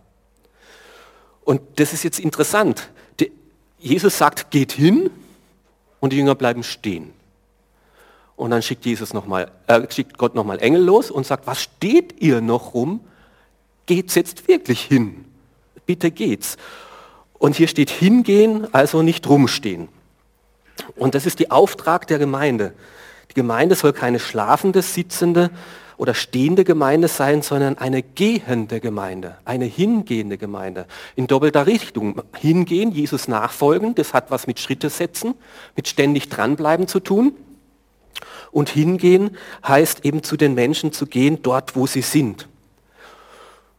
Und 1.45 1.61
das 1.77 1.93
ist 1.93 2.03
jetzt 2.03 2.19
interessant. 2.19 2.91
Jesus 3.79 4.17
sagt, 4.17 4.51
geht 4.51 4.73
hin 4.73 5.11
und 6.01 6.15
die 6.15 6.17
Jünger 6.17 6.35
bleiben 6.35 6.63
stehen. 6.63 7.13
Und 8.35 8.51
dann 8.51 8.63
schickt, 8.63 8.87
Jesus 8.87 9.13
noch 9.13 9.27
mal, 9.27 9.51
äh, 9.67 9.83
schickt 9.91 10.17
Gott 10.17 10.35
nochmal 10.35 10.59
Engel 10.61 10.83
los 10.83 11.11
und 11.11 11.27
sagt, 11.27 11.47
was 11.47 11.63
steht 11.63 12.21
ihr 12.23 12.41
noch 12.41 12.73
rum? 12.73 13.01
Geht's 13.85 14.15
jetzt 14.15 14.49
wirklich 14.49 14.81
hin? 14.81 15.27
Bitte 15.85 16.11
geht's. 16.11 16.57
Und 17.35 17.57
hier 17.57 17.69
steht 17.69 17.91
hingehen, 17.91 18.73
also 18.73 19.03
nicht 19.03 19.29
rumstehen. 19.29 19.89
Und 20.97 21.15
das 21.15 21.27
ist 21.27 21.41
der 21.41 21.53
Auftrag 21.53 22.07
der 22.07 22.19
Gemeinde. 22.19 22.73
Die 23.31 23.35
Gemeinde 23.35 23.75
soll 23.75 23.93
keine 23.93 24.19
schlafende, 24.19 24.81
sitzende 24.81 25.51
oder 25.97 26.15
stehende 26.15 26.65
Gemeinde 26.65 27.09
sein, 27.09 27.43
sondern 27.43 27.79
eine 27.79 28.03
gehende 28.03 28.81
Gemeinde, 28.81 29.37
eine 29.45 29.65
hingehende 29.65 30.39
Gemeinde. 30.39 30.87
In 31.17 31.27
doppelter 31.27 31.67
Richtung. 31.67 32.23
Hingehen, 32.37 32.93
Jesus 32.93 33.29
nachfolgen, 33.29 33.95
das 33.95 34.13
hat 34.13 34.31
was 34.31 34.47
mit 34.47 34.59
Schritte 34.59 34.91
setzen, 34.91 35.35
mit 35.77 35.89
ständig 35.89 36.29
dranbleiben 36.29 36.89
zu 36.89 37.01
tun. 37.01 37.33
Und 38.51 38.69
hingehen 38.69 39.37
heißt 39.67 40.05
eben 40.05 40.23
zu 40.23 40.37
den 40.37 40.55
Menschen 40.55 40.93
zu 40.93 41.07
gehen, 41.07 41.41
dort 41.43 41.77
wo 41.77 41.87
sie 41.87 42.03
sind. 42.03 42.49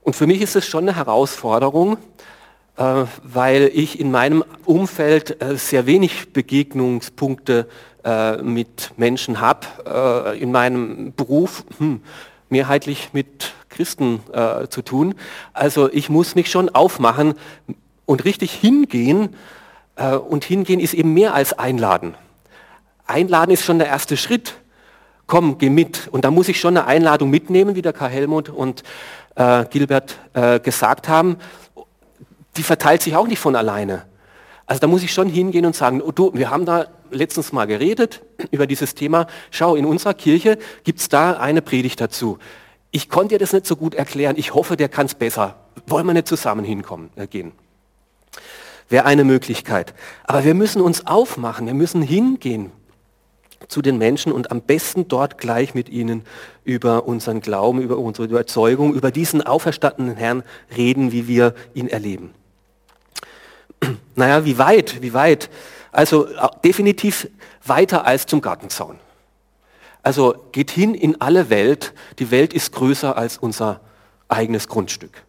Und 0.01 0.15
für 0.15 0.27
mich 0.27 0.41
ist 0.41 0.55
es 0.55 0.65
schon 0.65 0.84
eine 0.84 0.95
Herausforderung, 0.95 1.98
äh, 2.77 3.05
weil 3.24 3.72
ich 3.74 4.00
in 4.00 4.12
meinem 4.12 4.44
Umfeld 4.65 5.41
äh, 5.41 5.55
sehr 5.58 5.86
wenig 5.86 6.34
Begegnungspunkte 6.34 7.67
äh, 8.03 8.38
mit 8.41 8.91
Menschen 8.98 9.39
habe, 9.39 10.36
in 10.39 10.51
meinem 10.51 11.13
Beruf 11.13 11.63
hm, 11.77 12.01
mehrheitlich 12.50 13.10
mit 13.13 13.53
Christen 13.70 14.22
zu 14.70 14.82
tun. 14.82 15.15
Also 15.51 15.91
ich 15.91 16.10
muss 16.10 16.36
mich 16.36 16.50
schon 16.50 16.70
aufmachen 16.70 17.34
und 18.05 18.24
richtig 18.24 18.51
hingehen. 18.51 19.36
und 20.29 20.46
hingehen 20.46 20.79
ist 20.79 20.94
eben 20.94 21.13
mehr 21.13 21.34
als 21.34 21.58
einladen. 21.58 22.15
Einladen 23.05 23.51
ist 23.51 23.65
schon 23.65 23.79
der 23.79 23.88
erste 23.88 24.15
Schritt 24.15 24.55
komm, 25.27 25.58
geh 25.58 25.70
mit. 25.70 26.08
Und 26.10 26.25
da 26.25 26.32
muss 26.32 26.50
ich 26.50 26.60
schon 26.60 26.77
eine 26.77 26.88
Einladung 26.88 27.29
mitnehmen, 27.29 27.75
wie 27.75 27.82
der 27.82 27.94
Karl 27.94 28.12
Helmut 28.12 28.50
und 28.50 28.84
äh, 29.36 29.65
Gilbert 29.65 30.17
äh, 30.34 30.60
gesagt 30.60 31.08
haben. 31.08 31.38
Die 32.58 32.64
verteilt 32.64 33.02
sich 33.02 33.16
auch 33.16 33.28
nicht 33.28 33.40
von 33.40 33.56
alleine. 33.56 34.06
Also 34.66 34.80
da 34.80 34.88
muss 34.88 35.04
ich 35.04 35.14
schon 35.14 35.30
hingehen 35.30 35.66
und 35.66 35.76
sagen, 35.76 36.02
oh, 36.02 36.12
du, 36.12 36.32
wir 36.34 36.50
haben 36.50 36.66
da 36.66 36.88
letztens 37.12 37.52
mal 37.52 37.66
geredet 37.66 38.22
über 38.52 38.68
dieses 38.68 38.96
Thema. 38.96 39.28
Schau, 39.52 39.76
in 39.76 39.86
unserer 39.86 40.14
Kirche 40.14 40.58
gibt 40.84 41.00
es 41.00 41.10
da 41.10 41.34
eine 41.34 41.62
Predigt 41.62 42.02
dazu. 42.02 42.40
Ich 42.92 43.10
konnte 43.10 43.36
dir 43.36 43.40
das 43.40 43.54
nicht 43.54 43.66
so 43.66 43.76
gut 43.76 43.94
erklären. 43.94 44.36
Ich 44.38 44.54
hoffe, 44.54 44.78
der 44.78 44.90
kann 44.90 45.06
es 45.06 45.16
besser. 45.16 45.56
Wollen 45.88 46.06
wir 46.08 46.14
nicht 46.14 46.28
zusammen 46.28 46.64
hinkommen, 46.64 47.10
äh, 47.16 47.28
gehen? 47.28 47.52
Wäre 48.90 49.06
eine 49.06 49.24
Möglichkeit. 49.24 49.94
Aber 50.24 50.46
wir 50.46 50.54
müssen 50.54 50.82
uns 50.82 51.06
aufmachen. 51.06 51.68
Wir 51.68 51.74
müssen 51.74 52.02
hingehen 52.02 52.72
zu 53.68 53.82
den 53.82 53.98
Menschen 53.98 54.32
und 54.32 54.52
am 54.52 54.62
besten 54.62 55.08
dort 55.08 55.38
gleich 55.38 55.74
mit 55.74 55.90
ihnen 55.90 56.24
über 56.64 57.08
unseren 57.08 57.42
Glauben, 57.42 57.82
über 57.82 57.98
unsere 57.98 58.28
Überzeugung, 58.28 58.94
über 58.94 59.12
diesen 59.12 59.42
auferstandenen 59.42 60.16
Herrn 60.16 60.44
reden, 60.76 61.12
wie 61.12 61.28
wir 61.28 61.56
ihn 61.74 61.88
erleben. 61.88 62.34
Naja, 64.15 64.46
wie 64.46 64.58
weit, 64.58 65.01
wie 65.01 65.13
weit? 65.13 65.50
Also 65.92 66.27
äh, 66.27 66.48
definitiv 66.63 67.27
weiter 67.65 68.06
als 68.06 68.25
zum 68.25 68.42
Gartenzaun. 68.42 69.00
Also 70.04 70.36
geht 70.51 70.72
hin 70.72 70.94
in 70.94 71.20
alle 71.20 71.50
Welt. 71.50 71.94
Die 72.20 72.32
Welt 72.32 72.54
ist 72.54 72.72
größer 72.72 73.18
als 73.18 73.38
unser 73.38 73.82
eigenes 74.27 74.68
Grundstück. 74.68 75.24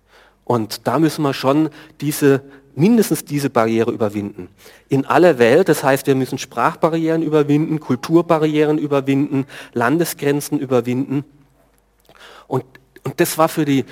Und 0.45 0.87
da 0.87 0.99
müssen 0.99 1.23
wir 1.23 1.35
schon 1.35 1.71
diese 2.01 2.43
mindestens 2.77 3.25
diese 3.25 3.49
Barriere 3.49 3.91
überwinden. 3.91 4.49
In 4.89 5.07
aller 5.07 5.39
Welt, 5.39 5.69
das 5.69 5.83
heißt, 5.83 6.07
wir 6.07 6.15
müssen 6.15 6.37
Sprachbarrieren 6.39 7.23
überwinden, 7.23 7.81
Kulturbarrieren 7.81 8.79
überwinden, 8.79 9.47
Landesgrenzen 9.73 10.59
überwinden. 10.59 11.25
Und, 12.47 12.65
und 13.03 13.19
das 13.19 13.39
war 13.39 13.49
für 13.49 13.65
die, 13.65 13.87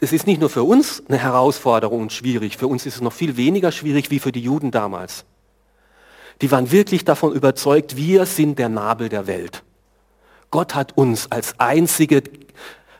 das 0.00 0.12
ist 0.12 0.26
nicht 0.26 0.40
nur 0.40 0.48
für 0.48 0.62
uns 0.62 1.02
eine 1.08 1.18
Herausforderung 1.18 2.00
und 2.00 2.12
schwierig, 2.12 2.56
für 2.56 2.66
uns 2.66 2.86
ist 2.86 2.96
es 2.96 3.00
noch 3.02 3.12
viel 3.12 3.36
weniger 3.36 3.70
schwierig 3.70 4.10
wie 4.10 4.18
für 4.18 4.32
die 4.32 4.40
Juden 4.40 4.70
damals. 4.70 5.24
Die 6.40 6.50
waren 6.50 6.72
wirklich 6.72 7.04
davon 7.04 7.34
überzeugt, 7.34 7.98
wir 7.98 8.24
sind 8.24 8.58
der 8.58 8.70
Nabel 8.70 9.10
der 9.10 9.26
Welt. 9.26 9.62
Gott 10.50 10.74
hat 10.74 10.96
uns 10.96 11.30
als 11.30 11.60
einzige 11.60 12.22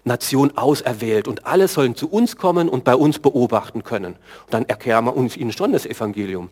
Nation 0.05 0.59
auserwählt 0.59 1.27
und 1.27 1.47
alle 1.47 1.69
sollen 1.69 1.95
zu 1.97 2.09
uns 2.11 2.37
kommen 2.37 2.69
und 2.69 2.85
bei 2.85 2.95
uns 2.95 3.19
beobachten 3.19 3.83
können. 3.83 4.15
Und 4.45 4.55
dann 4.55 4.67
erklären 4.67 5.07
wir 5.07 5.17
uns 5.17 5.39
ihnen 5.39 5.53
schon 5.53 5.73
das 5.73 5.87
Evangelium. 5.87 6.51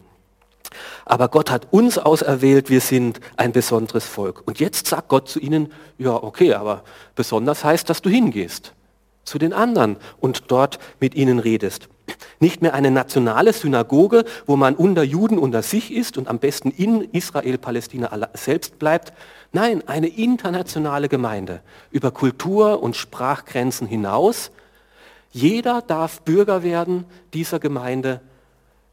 Aber 1.05 1.29
Gott 1.29 1.51
hat 1.51 1.69
uns 1.71 1.99
auserwählt, 1.99 2.71
wir 2.71 2.81
sind 2.81 3.21
ein 3.37 3.53
besonderes 3.53 4.07
Volk. 4.07 4.43
Und 4.47 4.61
jetzt 4.61 4.87
sagt 4.87 5.09
Gott 5.09 5.29
zu 5.29 5.41
ihnen, 5.41 5.73
ja 5.99 6.15
okay, 6.15 6.55
aber 6.55 6.85
besonders 7.15 7.65
heißt, 7.65 7.89
dass 7.91 8.01
du 8.01 8.09
hingehst 8.09 8.73
zu 9.29 9.39
den 9.39 9.53
anderen 9.53 9.97
und 10.21 10.51
dort 10.51 10.79
mit 11.01 11.15
ihnen 11.15 11.39
redest. 11.39 11.89
Nicht 12.41 12.63
mehr 12.63 12.75
eine 12.75 12.91
nationale 12.91 13.53
Synagoge, 13.53 14.25
wo 14.47 14.57
man 14.57 14.75
unter 14.75 15.03
Juden 15.03 15.39
unter 15.39 15.63
sich 15.63 15.93
ist 15.93 16.17
und 16.17 16.29
am 16.29 16.39
besten 16.39 16.71
in 16.71 17.03
Israel, 17.13 17.59
Palästina 17.59 18.29
selbst 18.35 18.79
bleibt. 18.79 19.13
Nein, 19.53 19.83
eine 19.87 20.09
internationale 20.09 21.09
Gemeinde 21.09 21.61
über 21.91 22.11
Kultur- 22.11 22.83
und 22.83 22.97
Sprachgrenzen 22.97 23.87
hinaus. 23.87 24.51
Jeder 25.31 25.83
darf 25.83 26.23
Bürger 26.23 26.63
werden 26.63 27.05
dieser 27.35 27.59
Gemeinde, 27.59 28.21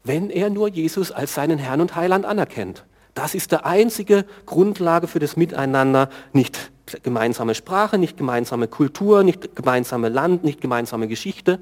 wenn 0.04 0.30
er 0.30 0.50
nur 0.50 0.68
Jesus 0.68 1.10
als 1.10 1.34
seinen 1.34 1.58
Herrn 1.58 1.80
und 1.80 1.96
Heiland 1.96 2.24
anerkennt. 2.24 2.84
Das 3.14 3.34
ist 3.34 3.52
die 3.52 3.64
einzige 3.64 4.24
Grundlage 4.44 5.08
für 5.08 5.18
das 5.18 5.36
Miteinander, 5.36 6.10
nicht 6.32 6.70
gemeinsame 7.02 7.54
Sprache, 7.54 7.98
nicht 7.98 8.16
gemeinsame 8.16 8.68
Kultur, 8.68 9.24
nicht 9.24 9.56
gemeinsame 9.56 10.08
Land, 10.08 10.44
nicht 10.44 10.60
gemeinsame 10.60 11.08
Geschichte, 11.08 11.58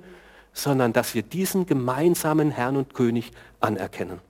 sondern 0.52 0.92
dass 0.92 1.14
wir 1.14 1.22
diesen 1.22 1.66
gemeinsamen 1.66 2.50
Herrn 2.50 2.76
und 2.76 2.94
König 2.94 3.32
anerkennen. 3.60 4.20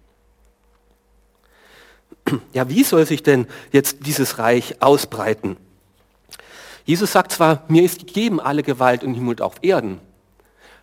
Ja, 2.53 2.69
wie 2.71 2.85
soll 2.85 3.05
sich 3.07 3.23
denn 3.23 3.47
jetzt 3.73 4.07
dieses 4.07 4.39
Reich 4.39 4.81
ausbreiten? 4.81 5.57
Jesus 6.87 7.13
sagt 7.13 7.33
zwar, 7.33 7.65
mir 7.69 7.83
ist 7.83 7.99
gegeben 7.99 8.41
alle 8.41 8.63
Gewalt 8.63 9.03
im 9.03 9.15
Himmel 9.15 9.31
und 9.31 9.43
auf 9.43 9.57
Erden, 9.63 10.01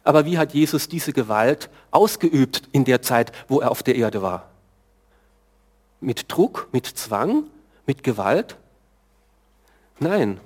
aber 0.04 0.26
wie 0.26 0.38
hat 0.38 0.54
Jesus 0.54 0.88
diese 0.88 1.14
Gewalt 1.14 1.70
ausgeübt 1.92 2.64
in 2.72 2.86
der 2.86 3.02
Zeit, 3.02 3.32
wo 3.48 3.60
er 3.60 3.72
auf 3.72 3.84
der 3.84 3.96
Erde 3.96 4.22
war? 4.22 4.50
Mit 6.00 6.32
Druck, 6.32 6.70
mit 6.72 6.88
Zwang, 6.88 7.44
mit 7.86 8.04
Gewalt? 8.04 8.58
Nein, 10.02 10.40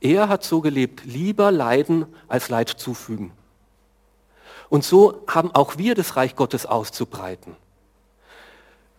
er 0.00 0.28
hat 0.28 0.42
so 0.42 0.60
gelebt, 0.60 1.04
lieber 1.04 1.52
leiden 1.52 2.06
als 2.26 2.48
Leid 2.48 2.68
zufügen. 2.68 3.30
Und 4.68 4.82
so 4.82 5.22
haben 5.28 5.54
auch 5.54 5.78
wir 5.78 5.94
das 5.94 6.16
Reich 6.16 6.34
Gottes 6.34 6.66
auszubreiten. 6.66 7.54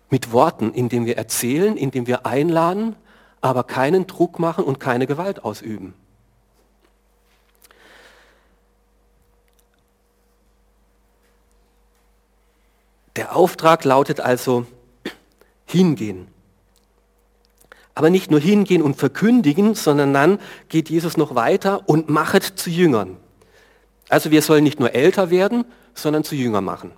Mit 0.10 0.32
Worten, 0.32 0.74
indem 0.74 1.06
wir 1.06 1.18
erzählen, 1.18 1.76
indem 1.76 2.08
wir 2.08 2.26
einladen, 2.26 2.96
aber 3.42 3.66
keinen 3.66 4.08
Druck 4.08 4.40
machen 4.40 4.64
und 4.64 4.80
keine 4.80 5.08
Gewalt 5.08 5.44
ausüben. 5.44 5.94
Der 13.18 13.36
Auftrag 13.36 13.84
lautet 13.84 14.22
also 14.22 14.66
hingehen. 15.66 16.30
Aber 17.98 18.12
nicht 18.12 18.30
nur 18.30 18.40
hingehen 18.40 18.84
und 18.84 18.96
verkündigen, 18.96 19.74
sondern 19.74 20.14
dann 20.14 20.38
geht 20.70 20.88
Jesus 20.88 21.18
noch 21.18 21.34
weiter 21.34 21.90
und 21.90 22.10
machet 22.10 22.44
zu 22.44 22.70
Jüngern. 22.70 23.18
Also 24.08 24.30
wir 24.30 24.44
sollen 24.44 24.64
nicht 24.64 24.80
nur 24.80 24.94
älter 24.94 25.32
werden, 25.32 25.66
sondern 25.96 26.24
zu 26.24 26.36
Jüngern 26.36 26.64
machen. 26.64 26.92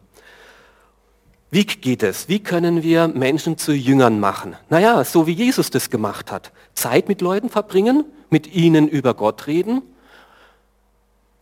Wie 1.52 1.64
geht 1.64 2.04
es? 2.04 2.28
Wie 2.28 2.40
können 2.44 2.84
wir 2.84 3.08
Menschen 3.08 3.58
zu 3.58 3.72
Jüngern 3.72 4.20
machen? 4.20 4.58
Naja, 4.70 5.02
so 5.06 5.26
wie 5.26 5.32
Jesus 5.32 5.70
das 5.70 5.90
gemacht 5.90 6.34
hat. 6.34 6.52
Zeit 6.74 7.08
mit 7.08 7.22
Leuten 7.22 7.50
verbringen, 7.50 8.04
mit 8.30 8.54
ihnen 8.54 8.90
über 8.90 9.14
Gott 9.14 9.48
reden. 9.48 9.82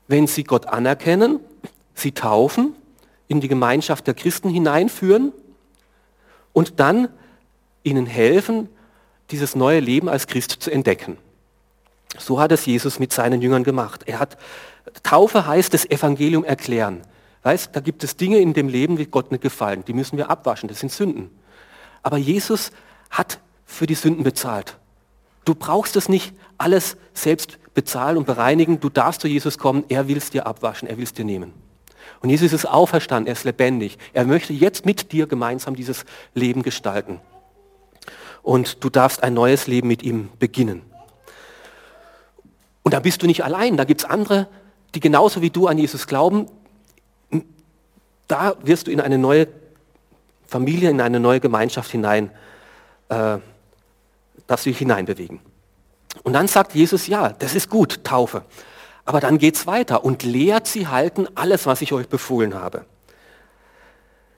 Wenn 0.08 0.28
sie 0.28 0.44
Gott 0.44 0.68
anerkennen, 0.68 1.40
sie 1.96 2.12
taufen, 2.12 2.76
in 3.28 3.42
die 3.42 3.48
Gemeinschaft 3.48 4.06
der 4.06 4.14
Christen 4.14 4.50
hineinführen 4.50 5.32
und 6.54 6.80
dann 6.80 7.08
ihnen 7.82 8.06
helfen, 8.06 8.70
dieses 9.32 9.56
neue 9.56 9.80
Leben 9.80 10.10
als 10.10 10.28
Christ 10.28 10.52
zu 10.52 10.72
entdecken. 10.72 11.18
So 12.18 12.40
hat 12.40 12.52
es 12.52 12.66
Jesus 12.66 13.00
mit 13.00 13.12
seinen 13.12 13.42
Jüngern 13.42 13.64
gemacht. 13.64 14.04
Er 14.06 14.20
hat, 14.20 14.38
Taufe 15.04 15.46
heißt 15.46 15.74
das 15.74 15.86
Evangelium 15.86 16.44
erklären. 16.44 17.02
Weißt, 17.44 17.76
da 17.76 17.80
gibt 17.80 18.04
es 18.04 18.18
Dinge 18.18 18.40
in 18.40 18.54
dem 18.54 18.68
Leben, 18.68 18.98
die 18.98 19.06
Gott 19.06 19.32
nicht 19.32 19.42
gefallen. 19.42 19.84
Die 19.86 19.94
müssen 19.94 20.18
wir 20.18 20.30
abwaschen. 20.30 20.68
Das 20.70 20.80
sind 20.80 20.92
Sünden. 20.92 21.30
Aber 22.04 22.18
Jesus 22.18 22.72
hat 23.10 23.40
für 23.66 23.86
die 23.86 23.96
Sünden 23.96 24.24
bezahlt. 24.24 24.78
Du 25.46 25.56
brauchst 25.56 25.96
es 25.96 26.10
nicht 26.10 26.34
alles 26.58 26.98
selbst 27.13 27.58
bezahlen 27.74 28.18
und 28.18 28.26
bereinigen. 28.26 28.80
Du 28.80 28.90
darfst 28.90 29.22
zu 29.22 29.28
Jesus 29.28 29.58
kommen. 29.58 29.86
Er 29.90 30.08
will 30.08 30.18
es 30.18 30.30
dir 30.30 30.48
abwaschen. 30.48 30.88
Er 30.88 30.98
will 30.98 31.04
es 31.04 31.13
dir 31.13 31.26
nehmen. 31.26 31.54
Und 32.22 32.30
Jesus 32.30 32.52
ist 32.52 32.66
auferstanden. 32.66 33.28
Er 33.28 33.34
ist 33.34 33.44
lebendig. 33.44 33.98
Er 34.13 34.26
möchte 34.26 34.54
jetzt 34.54 34.86
mit 34.86 35.12
dir 35.12 35.28
gemeinsam 35.28 35.76
dieses 35.76 36.06
Leben 36.34 36.63
gestalten. 36.63 37.22
Und 38.48 38.82
du 38.82 38.90
darfst 38.90 39.24
ein 39.24 39.34
neues 39.34 39.68
Leben 39.68 39.90
mit 39.90 40.04
ihm 40.04 40.30
beginnen. 40.40 40.82
Und 42.82 42.94
da 42.94 43.02
bist 43.02 43.22
du 43.22 43.28
nicht 43.28 43.44
allein. 43.44 43.76
Da 43.76 43.84
gibt 43.84 44.06
es 44.06 44.10
andere, 44.10 44.48
die 44.96 45.02
genauso 45.02 45.42
wie 45.42 45.50
du 45.50 45.68
an 45.68 45.78
Jesus 45.78 46.08
glauben, 46.08 46.48
da 48.30 48.56
wirst 48.64 48.88
du 48.88 48.92
in 48.92 49.02
eine 49.02 49.18
neue 49.18 49.50
Familie, 50.48 50.90
in 50.90 51.02
eine 51.02 51.20
neue 51.20 51.42
Gemeinschaft 51.42 51.92
hinein, 51.92 52.32
äh, 53.10 53.40
du 54.48 54.56
dich 54.64 54.78
hineinbewegen. 54.78 55.42
Und 56.24 56.32
dann 56.32 56.48
sagt 56.48 56.74
Jesus, 56.74 57.08
ja, 57.08 57.34
das 57.34 57.54
ist 57.54 57.70
gut, 57.70 58.06
Taufe. 58.06 58.46
Aber 59.04 59.20
dann 59.20 59.40
geht 59.40 59.58
es 59.58 59.68
weiter 59.68 60.06
und 60.06 60.24
lehrt 60.24 60.68
sie 60.68 60.88
halten 60.88 61.28
alles, 61.36 61.66
was 61.66 61.82
ich 61.82 61.92
euch 61.92 62.08
befohlen 62.08 62.54
habe. 62.54 62.86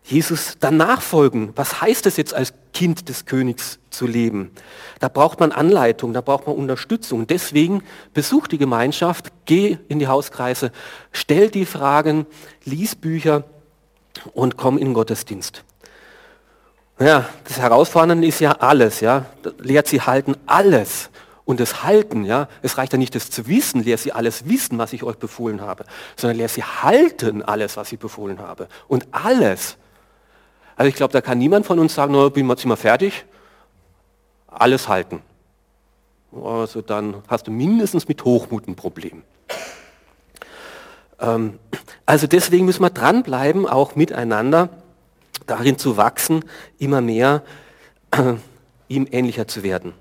Jesus 0.09 0.57
dann 0.59 0.77
nachfolgen. 0.77 1.51
Was 1.55 1.81
heißt 1.81 2.05
es 2.05 2.17
jetzt 2.17 2.33
als 2.33 2.53
Kind 2.73 3.09
des 3.09 3.25
Königs 3.25 3.79
zu 3.89 4.07
leben? 4.07 4.51
Da 4.99 5.07
braucht 5.07 5.39
man 5.39 5.51
Anleitung, 5.51 6.13
da 6.13 6.21
braucht 6.21 6.47
man 6.47 6.55
Unterstützung. 6.55 7.27
Deswegen 7.27 7.83
besuch 8.13 8.47
die 8.47 8.57
Gemeinschaft, 8.57 9.31
geh 9.45 9.77
in 9.87 9.99
die 9.99 10.07
Hauskreise, 10.07 10.71
stell 11.11 11.49
die 11.49 11.65
Fragen, 11.65 12.25
lies 12.65 12.95
Bücher 12.95 13.43
und 14.33 14.57
komm 14.57 14.77
in 14.77 14.85
den 14.85 14.93
Gottesdienst. 14.93 15.63
Ja, 16.99 17.29
das 17.45 17.59
Herausfordernde 17.59 18.27
ist 18.27 18.41
ja 18.41 18.51
alles, 18.51 18.99
ja. 18.99 19.25
Lehrt 19.59 19.87
sie 19.87 20.01
halten 20.01 20.35
alles. 20.45 21.09
Und 21.45 21.59
das 21.59 21.83
Halten, 21.83 22.25
ja, 22.25 22.47
es 22.61 22.77
reicht 22.77 22.93
ja 22.93 22.99
nicht, 22.99 23.15
das 23.15 23.31
zu 23.31 23.47
wissen, 23.47 23.83
lehrt 23.83 24.01
sie 24.01 24.11
alles 24.11 24.47
wissen, 24.47 24.77
was 24.77 24.93
ich 24.93 25.03
euch 25.03 25.15
befohlen 25.15 25.61
habe, 25.61 25.85
sondern 26.15 26.37
lehrt 26.37 26.51
sie 26.51 26.63
halten 26.63 27.41
alles, 27.41 27.75
was 27.75 27.91
ich 27.91 27.97
befohlen 27.97 28.39
habe. 28.39 28.67
Und 28.87 29.07
alles. 29.11 29.77
Also 30.79 30.87
ich 30.87 30.95
glaube, 30.95 31.11
da 31.11 31.19
kann 31.19 31.37
niemand 31.37 31.65
von 31.65 31.77
uns 31.77 31.93
sagen, 31.93 32.13
no, 32.13 32.29
bin 32.29 32.45
mal 32.45 32.55
fertig, 32.55 33.25
alles 34.47 34.87
halten. 34.87 35.21
Also 36.31 36.81
dann 36.81 37.21
hast 37.27 37.47
du 37.47 37.51
mindestens 37.51 38.07
mit 38.07 38.23
Hochmut 38.23 38.65
ein 38.65 38.77
Problem. 38.77 39.23
Ähm, 41.19 41.59
also 42.05 42.27
deswegen 42.27 42.65
müssen 42.65 42.81
wir 42.81 42.91
dranbleiben, 42.91 43.67
auch 43.67 43.97
miteinander, 43.97 44.69
darin 45.47 45.77
zu 45.77 45.97
wachsen, 45.97 46.45
immer 46.77 47.01
mehr 47.01 47.43
äh, 48.11 48.35
ihm 48.87 49.05
ähnlicher 49.11 49.49
zu 49.49 49.63
werden. 49.63 49.93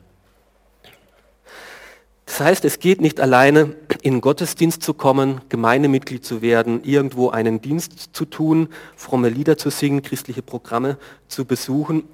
Das 2.24 2.38
heißt, 2.38 2.64
es 2.64 2.78
geht 2.78 3.00
nicht 3.00 3.18
alleine, 3.18 3.74
in 4.02 4.20
Gottesdienst 4.20 4.82
zu 4.82 4.94
kommen, 4.94 5.40
Gemeindemitglied 5.48 6.24
zu 6.24 6.42
werden, 6.42 6.82
irgendwo 6.84 7.30
einen 7.30 7.60
Dienst 7.60 8.10
zu 8.12 8.24
tun, 8.24 8.68
fromme 8.96 9.28
Lieder 9.28 9.56
zu 9.56 9.70
singen, 9.70 10.02
christliche 10.02 10.42
Programme 10.42 10.98
zu 11.28 11.44
besuchen. 11.44 12.04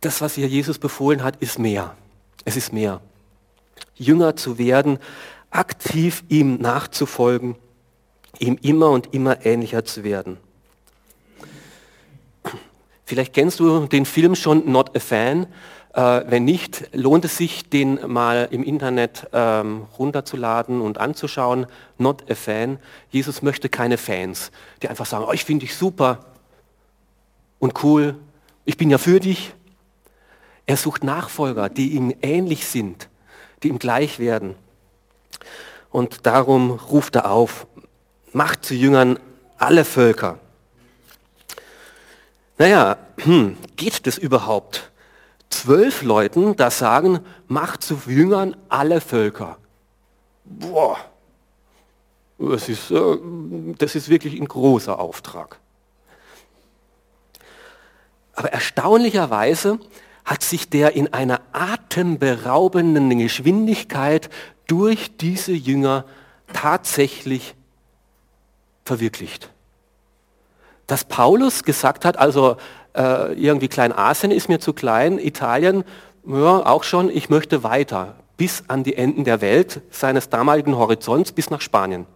Das, 0.00 0.20
was 0.20 0.34
hier 0.34 0.48
Jesus 0.48 0.78
befohlen 0.78 1.22
hat, 1.22 1.36
ist 1.36 1.58
mehr. 1.58 1.96
Es 2.44 2.56
ist 2.56 2.72
mehr. 2.72 3.00
Jünger 3.94 4.36
zu 4.36 4.58
werden 4.58 4.98
aktiv 5.50 6.24
ihm 6.28 6.56
nachzufolgen, 6.56 7.56
ihm 8.38 8.58
immer 8.62 8.90
und 8.90 9.14
immer 9.14 9.44
ähnlicher 9.44 9.84
zu 9.84 10.02
werden. 10.02 10.38
Vielleicht 13.12 13.34
kennst 13.34 13.60
du 13.60 13.84
den 13.88 14.06
Film 14.06 14.34
schon 14.34 14.72
Not 14.72 14.96
a 14.96 14.98
Fan. 14.98 15.46
Äh, 15.92 16.22
wenn 16.28 16.46
nicht, 16.46 16.88
lohnt 16.94 17.26
es 17.26 17.36
sich, 17.36 17.68
den 17.68 18.00
mal 18.10 18.48
im 18.50 18.64
Internet 18.64 19.28
ähm, 19.34 19.82
runterzuladen 19.98 20.80
und 20.80 20.96
anzuschauen. 20.96 21.66
Not 21.98 22.24
a 22.30 22.34
Fan. 22.34 22.78
Jesus 23.10 23.42
möchte 23.42 23.68
keine 23.68 23.98
Fans, 23.98 24.50
die 24.80 24.88
einfach 24.88 25.04
sagen, 25.04 25.26
oh, 25.28 25.32
ich 25.34 25.44
finde 25.44 25.66
dich 25.66 25.76
super 25.76 26.24
und 27.58 27.84
cool, 27.84 28.14
ich 28.64 28.78
bin 28.78 28.88
ja 28.88 28.96
für 28.96 29.20
dich. 29.20 29.52
Er 30.64 30.78
sucht 30.78 31.04
Nachfolger, 31.04 31.68
die 31.68 31.92
ihm 31.92 32.14
ähnlich 32.22 32.66
sind, 32.66 33.10
die 33.62 33.68
ihm 33.68 33.78
gleich 33.78 34.20
werden. 34.20 34.54
Und 35.90 36.24
darum 36.24 36.70
ruft 36.70 37.16
er 37.16 37.30
auf, 37.30 37.66
macht 38.32 38.64
zu 38.64 38.72
Jüngern 38.72 39.18
alle 39.58 39.84
Völker. 39.84 40.38
Naja, 42.62 42.96
geht 43.74 44.06
das 44.06 44.18
überhaupt? 44.18 44.92
Zwölf 45.50 46.02
Leuten 46.02 46.54
das 46.54 46.78
sagen, 46.78 47.18
macht 47.48 47.82
zu 47.82 48.00
Jüngern 48.06 48.54
alle 48.68 49.00
Völker. 49.00 49.58
Boah, 50.44 50.96
das 52.38 52.68
ist, 52.68 52.92
äh, 52.92 53.18
das 53.78 53.96
ist 53.96 54.08
wirklich 54.08 54.40
ein 54.40 54.46
großer 54.46 55.00
Auftrag. 55.00 55.58
Aber 58.34 58.52
erstaunlicherweise 58.52 59.80
hat 60.24 60.44
sich 60.44 60.70
der 60.70 60.94
in 60.94 61.12
einer 61.12 61.40
atemberaubenden 61.50 63.18
Geschwindigkeit 63.18 64.30
durch 64.68 65.16
diese 65.16 65.50
Jünger 65.50 66.04
tatsächlich 66.52 67.56
verwirklicht. 68.84 69.51
Dass 70.86 71.04
Paulus 71.04 71.62
gesagt 71.62 72.04
hat, 72.04 72.18
also 72.18 72.56
äh, 72.94 73.32
irgendwie 73.34 73.68
Kleinasien 73.68 74.32
ist 74.32 74.48
mir 74.48 74.60
zu 74.60 74.72
klein, 74.72 75.18
Italien 75.18 75.84
ja, 76.26 76.66
auch 76.66 76.84
schon, 76.84 77.10
ich 77.10 77.30
möchte 77.30 77.64
weiter, 77.64 78.14
bis 78.36 78.64
an 78.68 78.84
die 78.84 78.96
Enden 78.96 79.24
der 79.24 79.40
Welt, 79.40 79.80
seines 79.90 80.28
damaligen 80.28 80.76
Horizonts, 80.76 81.32
bis 81.32 81.50
nach 81.50 81.60
Spanien. 81.60 82.06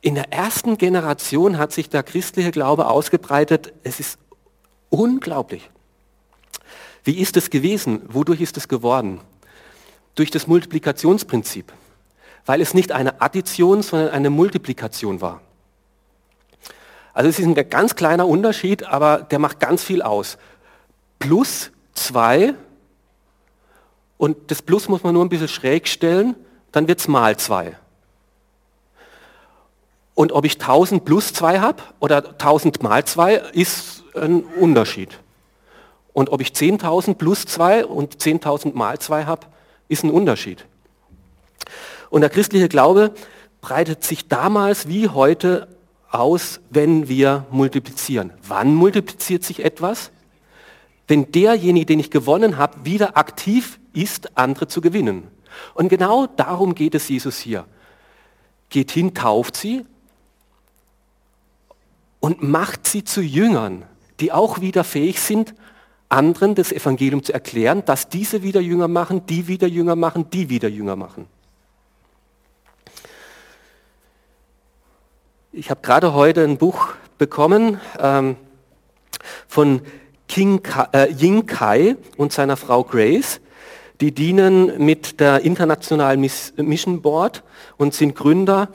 In 0.00 0.14
der 0.14 0.32
ersten 0.32 0.78
Generation 0.78 1.58
hat 1.58 1.72
sich 1.72 1.88
der 1.90 2.02
christliche 2.02 2.52
Glaube 2.52 2.86
ausgebreitet. 2.86 3.72
Es 3.82 4.00
ist 4.00 4.18
unglaublich. 4.88 5.68
Wie 7.04 7.18
ist 7.18 7.36
es 7.36 7.50
gewesen? 7.50 8.02
Wodurch 8.08 8.40
ist 8.40 8.56
es 8.56 8.68
geworden? 8.68 9.20
Durch 10.14 10.30
das 10.30 10.46
Multiplikationsprinzip, 10.46 11.72
weil 12.46 12.60
es 12.60 12.74
nicht 12.74 12.92
eine 12.92 13.20
Addition, 13.20 13.82
sondern 13.82 14.10
eine 14.10 14.30
Multiplikation 14.30 15.20
war. 15.20 15.40
Also 17.12 17.28
es 17.28 17.38
ist 17.38 17.46
ein 17.46 17.54
ganz 17.68 17.96
kleiner 17.96 18.26
Unterschied, 18.26 18.84
aber 18.84 19.18
der 19.18 19.38
macht 19.38 19.60
ganz 19.60 19.82
viel 19.82 20.02
aus. 20.02 20.38
Plus 21.18 21.70
2 21.94 22.54
und 24.16 24.50
das 24.50 24.62
Plus 24.62 24.88
muss 24.88 25.02
man 25.02 25.14
nur 25.14 25.24
ein 25.24 25.28
bisschen 25.28 25.48
schräg 25.48 25.88
stellen, 25.88 26.36
dann 26.72 26.88
wird 26.88 27.00
es 27.00 27.08
mal 27.08 27.36
2. 27.36 27.76
Und 30.14 30.32
ob 30.32 30.44
ich 30.44 30.54
1000 30.54 31.04
plus 31.04 31.32
2 31.32 31.60
habe 31.60 31.82
oder 31.98 32.28
1000 32.32 32.82
mal 32.82 33.04
2 33.04 33.36
ist 33.52 34.04
ein 34.14 34.42
Unterschied. 34.42 35.18
Und 36.12 36.30
ob 36.30 36.40
ich 36.40 36.48
10.000 36.50 37.14
plus 37.14 37.46
2 37.46 37.86
und 37.86 38.16
10.000 38.16 38.74
mal 38.74 38.98
2 38.98 39.24
habe, 39.24 39.46
ist 39.88 40.04
ein 40.04 40.10
Unterschied. 40.10 40.66
Und 42.10 42.20
der 42.20 42.30
christliche 42.30 42.68
Glaube 42.68 43.14
breitet 43.60 44.04
sich 44.04 44.28
damals 44.28 44.88
wie 44.88 45.08
heute 45.08 45.68
aus, 46.10 46.60
wenn 46.70 47.08
wir 47.08 47.46
multiplizieren. 47.50 48.32
Wann 48.46 48.74
multipliziert 48.74 49.44
sich 49.44 49.64
etwas? 49.64 50.10
Wenn 51.06 51.30
derjenige, 51.32 51.86
den 51.86 52.00
ich 52.00 52.10
gewonnen 52.10 52.56
habe, 52.56 52.84
wieder 52.84 53.16
aktiv 53.16 53.80
ist, 53.92 54.36
andere 54.36 54.68
zu 54.68 54.80
gewinnen. 54.80 55.28
Und 55.74 55.88
genau 55.88 56.26
darum 56.26 56.74
geht 56.74 56.94
es 56.94 57.08
Jesus 57.08 57.38
hier. 57.38 57.64
Geht 58.68 58.90
hin, 58.92 59.14
tauft 59.14 59.56
sie 59.56 59.84
und 62.20 62.42
macht 62.42 62.86
sie 62.86 63.02
zu 63.02 63.20
Jüngern, 63.20 63.84
die 64.20 64.30
auch 64.30 64.60
wieder 64.60 64.84
fähig 64.84 65.20
sind, 65.20 65.54
anderen 66.08 66.54
das 66.54 66.72
Evangelium 66.72 67.22
zu 67.22 67.32
erklären, 67.32 67.84
dass 67.84 68.08
diese 68.08 68.42
wieder 68.42 68.60
Jünger 68.60 68.88
machen, 68.88 69.26
die 69.26 69.48
wieder 69.48 69.66
Jünger 69.66 69.96
machen, 69.96 70.28
die 70.30 70.48
wieder 70.48 70.68
Jünger 70.68 70.96
machen. 70.96 71.26
Ich 75.52 75.68
habe 75.68 75.80
gerade 75.82 76.14
heute 76.14 76.44
ein 76.44 76.58
Buch 76.58 76.90
bekommen 77.18 77.80
ähm, 77.98 78.36
von 79.48 79.80
King 80.28 80.62
Ka, 80.62 80.88
äh, 80.92 81.12
Ying 81.12 81.46
Kai 81.46 81.96
und 82.16 82.32
seiner 82.32 82.56
Frau 82.56 82.84
Grace. 82.84 83.40
Die 84.00 84.14
dienen 84.14 84.84
mit 84.84 85.18
der 85.18 85.40
Internationalen 85.40 86.20
Mission 86.20 87.02
Board 87.02 87.42
und 87.78 87.94
sind 87.94 88.14
Gründer 88.14 88.68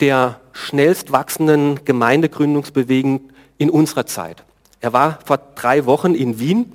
der 0.00 0.38
schnellst 0.52 1.12
wachsenden 1.12 1.82
Gemeindegründungsbewegung 1.86 3.30
in 3.56 3.70
unserer 3.70 4.04
Zeit. 4.04 4.44
Er 4.82 4.92
war 4.92 5.20
vor 5.24 5.38
drei 5.54 5.86
Wochen 5.86 6.14
in 6.14 6.38
Wien. 6.38 6.74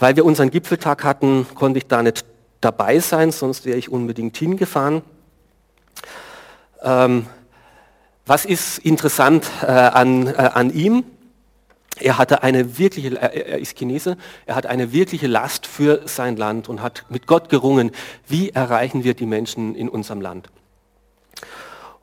Weil 0.00 0.16
wir 0.16 0.24
unseren 0.24 0.50
Gipfeltag 0.50 1.04
hatten, 1.04 1.46
konnte 1.54 1.78
ich 1.78 1.86
da 1.86 2.02
nicht 2.02 2.24
dabei 2.60 2.98
sein, 2.98 3.30
sonst 3.30 3.64
wäre 3.66 3.78
ich 3.78 3.88
unbedingt 3.88 4.36
hingefahren. 4.36 5.02
Ähm, 6.82 7.26
was 8.28 8.44
ist 8.44 8.78
interessant 8.78 9.50
äh, 9.62 9.66
an, 9.66 10.26
äh, 10.26 10.32
an 10.32 10.72
ihm? 10.72 11.04
Er 12.00 12.18
hatte 12.18 12.42
eine 12.42 12.78
wirkliche, 12.78 13.20
er 13.20 13.58
ist 13.58 13.76
Chinese, 13.76 14.16
er 14.46 14.54
hat 14.54 14.66
eine 14.66 14.92
wirkliche 14.92 15.26
Last 15.26 15.66
für 15.66 16.02
sein 16.06 16.36
Land 16.36 16.68
und 16.68 16.80
hat 16.80 17.04
mit 17.08 17.26
Gott 17.26 17.48
gerungen, 17.48 17.90
wie 18.28 18.50
erreichen 18.50 19.02
wir 19.02 19.14
die 19.14 19.26
Menschen 19.26 19.74
in 19.74 19.88
unserem 19.88 20.20
Land. 20.20 20.48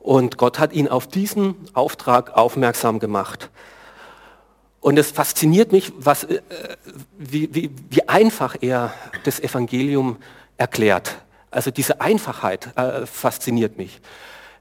Und 0.00 0.36
Gott 0.36 0.58
hat 0.58 0.72
ihn 0.72 0.88
auf 0.88 1.06
diesen 1.06 1.54
Auftrag 1.72 2.36
aufmerksam 2.36 2.98
gemacht. 2.98 3.50
Und 4.80 4.98
es 4.98 5.10
fasziniert 5.10 5.72
mich, 5.72 5.92
was, 5.96 6.24
äh, 6.24 6.42
wie, 7.16 7.54
wie, 7.54 7.70
wie, 7.88 8.08
einfach 8.08 8.56
er 8.60 8.92
das 9.24 9.40
Evangelium 9.40 10.18
erklärt. 10.58 11.16
Also 11.50 11.70
diese 11.70 12.00
Einfachheit 12.00 12.76
äh, 12.76 13.06
fasziniert 13.06 13.78
mich. 13.78 14.00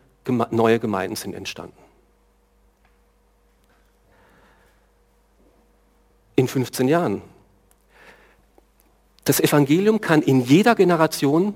neue 0.53 0.81
Gemeinden 0.81 1.17
sind 1.17 1.35
entstanden. 1.35 1.77
In 6.35 6.49
15 6.49 6.89
Jahren. 6.89 7.36
Das 9.27 9.41
Evangelium 9.41 10.01
kann 10.01 10.23
in 10.23 10.41
jeder 10.41 10.77
Generation 10.77 11.55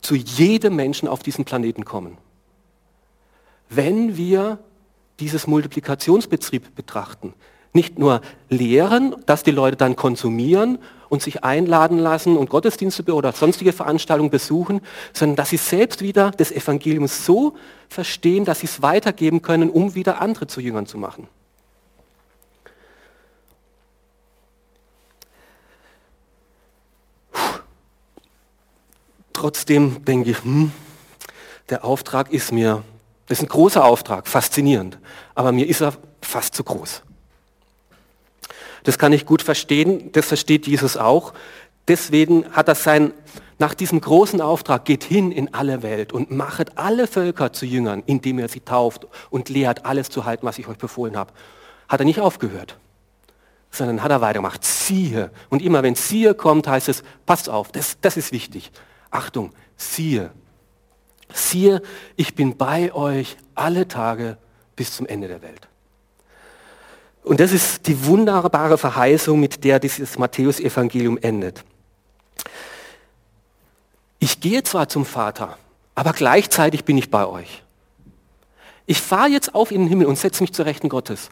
zu 0.00 0.14
jedem 0.14 0.76
Menschen 0.76 1.08
auf 1.08 1.22
diesem 1.22 1.44
Planeten 1.44 1.84
kommen. 1.84 2.18
Wenn 3.68 4.16
wir 4.16 4.60
dieses 5.18 5.48
Multiplikationsbetrieb 5.48 6.74
betrachten, 6.76 7.34
nicht 7.72 7.98
nur 7.98 8.20
lehren, 8.48 9.16
dass 9.26 9.42
die 9.42 9.50
Leute 9.50 9.76
dann 9.76 9.96
konsumieren 9.96 10.78
und 11.08 11.20
sich 11.20 11.42
einladen 11.42 11.98
lassen 11.98 12.36
und 12.36 12.48
Gottesdienste 12.48 13.12
oder 13.12 13.32
sonstige 13.32 13.72
Veranstaltungen 13.72 14.30
besuchen, 14.30 14.80
sondern 15.12 15.34
dass 15.34 15.50
sie 15.50 15.56
selbst 15.56 16.00
wieder 16.00 16.30
das 16.30 16.52
Evangelium 16.52 17.08
so 17.08 17.56
verstehen, 17.88 18.44
dass 18.44 18.60
sie 18.60 18.66
es 18.66 18.82
weitergeben 18.82 19.42
können, 19.42 19.68
um 19.68 19.96
wieder 19.96 20.20
andere 20.20 20.46
zu 20.46 20.60
Jüngern 20.60 20.86
zu 20.86 20.96
machen. 20.96 21.26
Trotzdem 29.44 30.02
denke 30.06 30.30
ich, 30.30 30.42
hm, 30.42 30.72
der 31.68 31.84
Auftrag 31.84 32.32
ist 32.32 32.50
mir, 32.50 32.82
das 33.26 33.40
ist 33.40 33.44
ein 33.44 33.48
großer 33.48 33.84
Auftrag, 33.84 34.26
faszinierend, 34.26 34.98
aber 35.34 35.52
mir 35.52 35.68
ist 35.68 35.82
er 35.82 35.92
fast 36.22 36.54
zu 36.54 36.64
groß. 36.64 37.02
Das 38.84 38.96
kann 38.96 39.12
ich 39.12 39.26
gut 39.26 39.42
verstehen, 39.42 40.10
das 40.12 40.24
versteht 40.24 40.66
Jesus 40.66 40.96
auch. 40.96 41.34
Deswegen 41.88 42.50
hat 42.52 42.68
er 42.68 42.74
sein, 42.74 43.12
nach 43.58 43.74
diesem 43.74 44.00
großen 44.00 44.40
Auftrag, 44.40 44.86
geht 44.86 45.04
hin 45.04 45.30
in 45.30 45.52
alle 45.52 45.82
Welt 45.82 46.14
und 46.14 46.30
machet 46.30 46.78
alle 46.78 47.06
Völker 47.06 47.52
zu 47.52 47.66
Jüngern, 47.66 48.02
indem 48.06 48.38
er 48.38 48.48
sie 48.48 48.60
tauft 48.60 49.06
und 49.28 49.50
lehrt, 49.50 49.84
alles 49.84 50.08
zu 50.08 50.24
halten, 50.24 50.46
was 50.46 50.58
ich 50.58 50.68
euch 50.68 50.78
befohlen 50.78 51.18
habe. 51.18 51.34
Hat 51.86 52.00
er 52.00 52.06
nicht 52.06 52.20
aufgehört, 52.20 52.78
sondern 53.70 54.02
hat 54.02 54.10
er 54.10 54.22
weitergemacht. 54.22 54.64
Siehe. 54.64 55.30
Und 55.50 55.60
immer 55.60 55.82
wenn 55.82 55.96
siehe 55.96 56.32
kommt, 56.32 56.66
heißt 56.66 56.88
es, 56.88 57.02
passt 57.26 57.50
auf, 57.50 57.72
das, 57.72 57.98
das 58.00 58.16
ist 58.16 58.32
wichtig. 58.32 58.72
Achtung, 59.14 59.52
siehe. 59.76 60.32
Siehe, 61.32 61.80
ich 62.16 62.34
bin 62.34 62.56
bei 62.56 62.92
euch 62.92 63.36
alle 63.54 63.86
Tage 63.86 64.36
bis 64.74 64.92
zum 64.96 65.06
Ende 65.06 65.28
der 65.28 65.40
Welt. 65.40 65.68
Und 67.22 67.38
das 67.38 67.52
ist 67.52 67.86
die 67.86 68.06
wunderbare 68.06 68.76
Verheißung, 68.76 69.38
mit 69.38 69.62
der 69.62 69.78
dieses 69.78 70.18
Matthäusevangelium 70.18 71.16
endet. 71.18 71.64
Ich 74.18 74.40
gehe 74.40 74.64
zwar 74.64 74.88
zum 74.88 75.04
Vater, 75.06 75.58
aber 75.94 76.12
gleichzeitig 76.12 76.84
bin 76.84 76.98
ich 76.98 77.08
bei 77.08 77.24
euch. 77.24 77.62
Ich 78.84 79.00
fahre 79.00 79.28
jetzt 79.28 79.54
auf 79.54 79.70
in 79.70 79.82
den 79.82 79.88
Himmel 79.88 80.08
und 80.08 80.18
setze 80.18 80.42
mich 80.42 80.52
zur 80.52 80.66
Rechten 80.66 80.88
Gottes, 80.88 81.30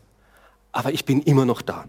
aber 0.71 0.93
ich 0.93 1.05
bin 1.05 1.21
immer 1.21 1.45
noch 1.45 1.63
da. 1.63 1.87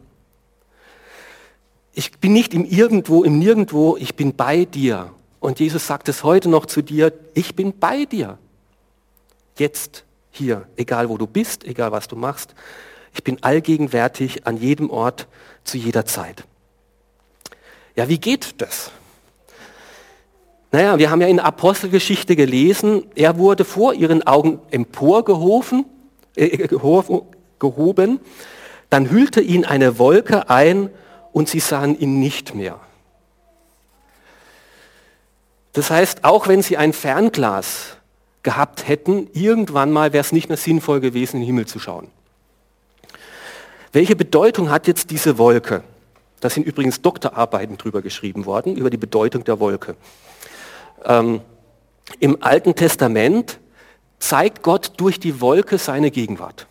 ich 1.93 2.11
bin 2.13 2.33
nicht 2.33 2.55
im 2.55 2.65
Irgendwo, 2.65 3.23
im 3.23 3.37
Nirgendwo, 3.37 3.95
ich 3.95 4.15
bin 4.15 4.35
bei 4.35 4.65
dir. 4.65 5.13
Und 5.43 5.59
Jesus 5.59 5.85
sagt 5.85 6.07
es 6.07 6.23
heute 6.23 6.47
noch 6.47 6.67
zu 6.67 6.81
dir, 6.81 7.11
ich 7.33 7.53
bin 7.53 7.77
bei 7.77 8.05
dir. 8.05 8.37
Jetzt, 9.57 10.05
hier, 10.31 10.69
egal 10.77 11.09
wo 11.09 11.17
du 11.17 11.27
bist, 11.27 11.65
egal 11.65 11.91
was 11.91 12.07
du 12.07 12.15
machst. 12.15 12.55
Ich 13.13 13.25
bin 13.25 13.43
allgegenwärtig 13.43 14.47
an 14.47 14.55
jedem 14.55 14.89
Ort, 14.89 15.27
zu 15.65 15.77
jeder 15.77 16.05
Zeit. 16.05 16.45
Ja, 17.93 18.07
wie 18.07 18.19
geht 18.19 18.61
das? 18.61 18.91
Naja, 20.71 20.97
wir 20.97 21.11
haben 21.11 21.19
ja 21.19 21.27
in 21.27 21.35
der 21.35 21.45
Apostelgeschichte 21.45 22.37
gelesen, 22.37 23.03
er 23.13 23.37
wurde 23.37 23.65
vor 23.65 23.93
ihren 23.93 24.25
Augen 24.25 24.61
emporgehoben, 24.71 25.83
äh, 26.37 26.69
gehoben, 27.59 28.21
dann 28.89 29.09
hüllte 29.09 29.41
ihn 29.41 29.65
eine 29.65 29.99
Wolke 29.99 30.49
ein 30.49 30.89
und 31.33 31.49
sie 31.49 31.59
sahen 31.59 31.99
ihn 31.99 32.21
nicht 32.21 32.55
mehr. 32.55 32.79
Das 35.73 35.89
heißt, 35.89 36.23
auch 36.23 36.47
wenn 36.47 36.61
sie 36.61 36.77
ein 36.77 36.93
Fernglas 36.93 37.97
gehabt 38.43 38.87
hätten, 38.87 39.29
irgendwann 39.33 39.91
mal 39.91 40.13
wäre 40.13 40.21
es 40.21 40.31
nicht 40.31 40.49
mehr 40.49 40.57
sinnvoll 40.57 40.99
gewesen, 40.99 41.37
in 41.37 41.41
den 41.41 41.47
Himmel 41.47 41.65
zu 41.65 41.79
schauen. 41.79 42.09
Welche 43.91 44.15
Bedeutung 44.15 44.69
hat 44.69 44.87
jetzt 44.87 45.09
diese 45.11 45.37
Wolke? 45.37 45.83
Da 46.39 46.49
sind 46.49 46.65
übrigens 46.65 47.01
Doktorarbeiten 47.01 47.77
drüber 47.77 48.01
geschrieben 48.01 48.45
worden, 48.45 48.75
über 48.75 48.89
die 48.89 48.97
Bedeutung 48.97 49.43
der 49.43 49.59
Wolke. 49.59 49.95
Ähm, 51.05 51.41
Im 52.19 52.43
Alten 52.43 52.75
Testament 52.75 53.59
zeigt 54.19 54.61
Gott 54.61 54.93
durch 54.97 55.19
die 55.19 55.41
Wolke 55.41 55.77
seine 55.77 56.11
Gegenwart. 56.11 56.67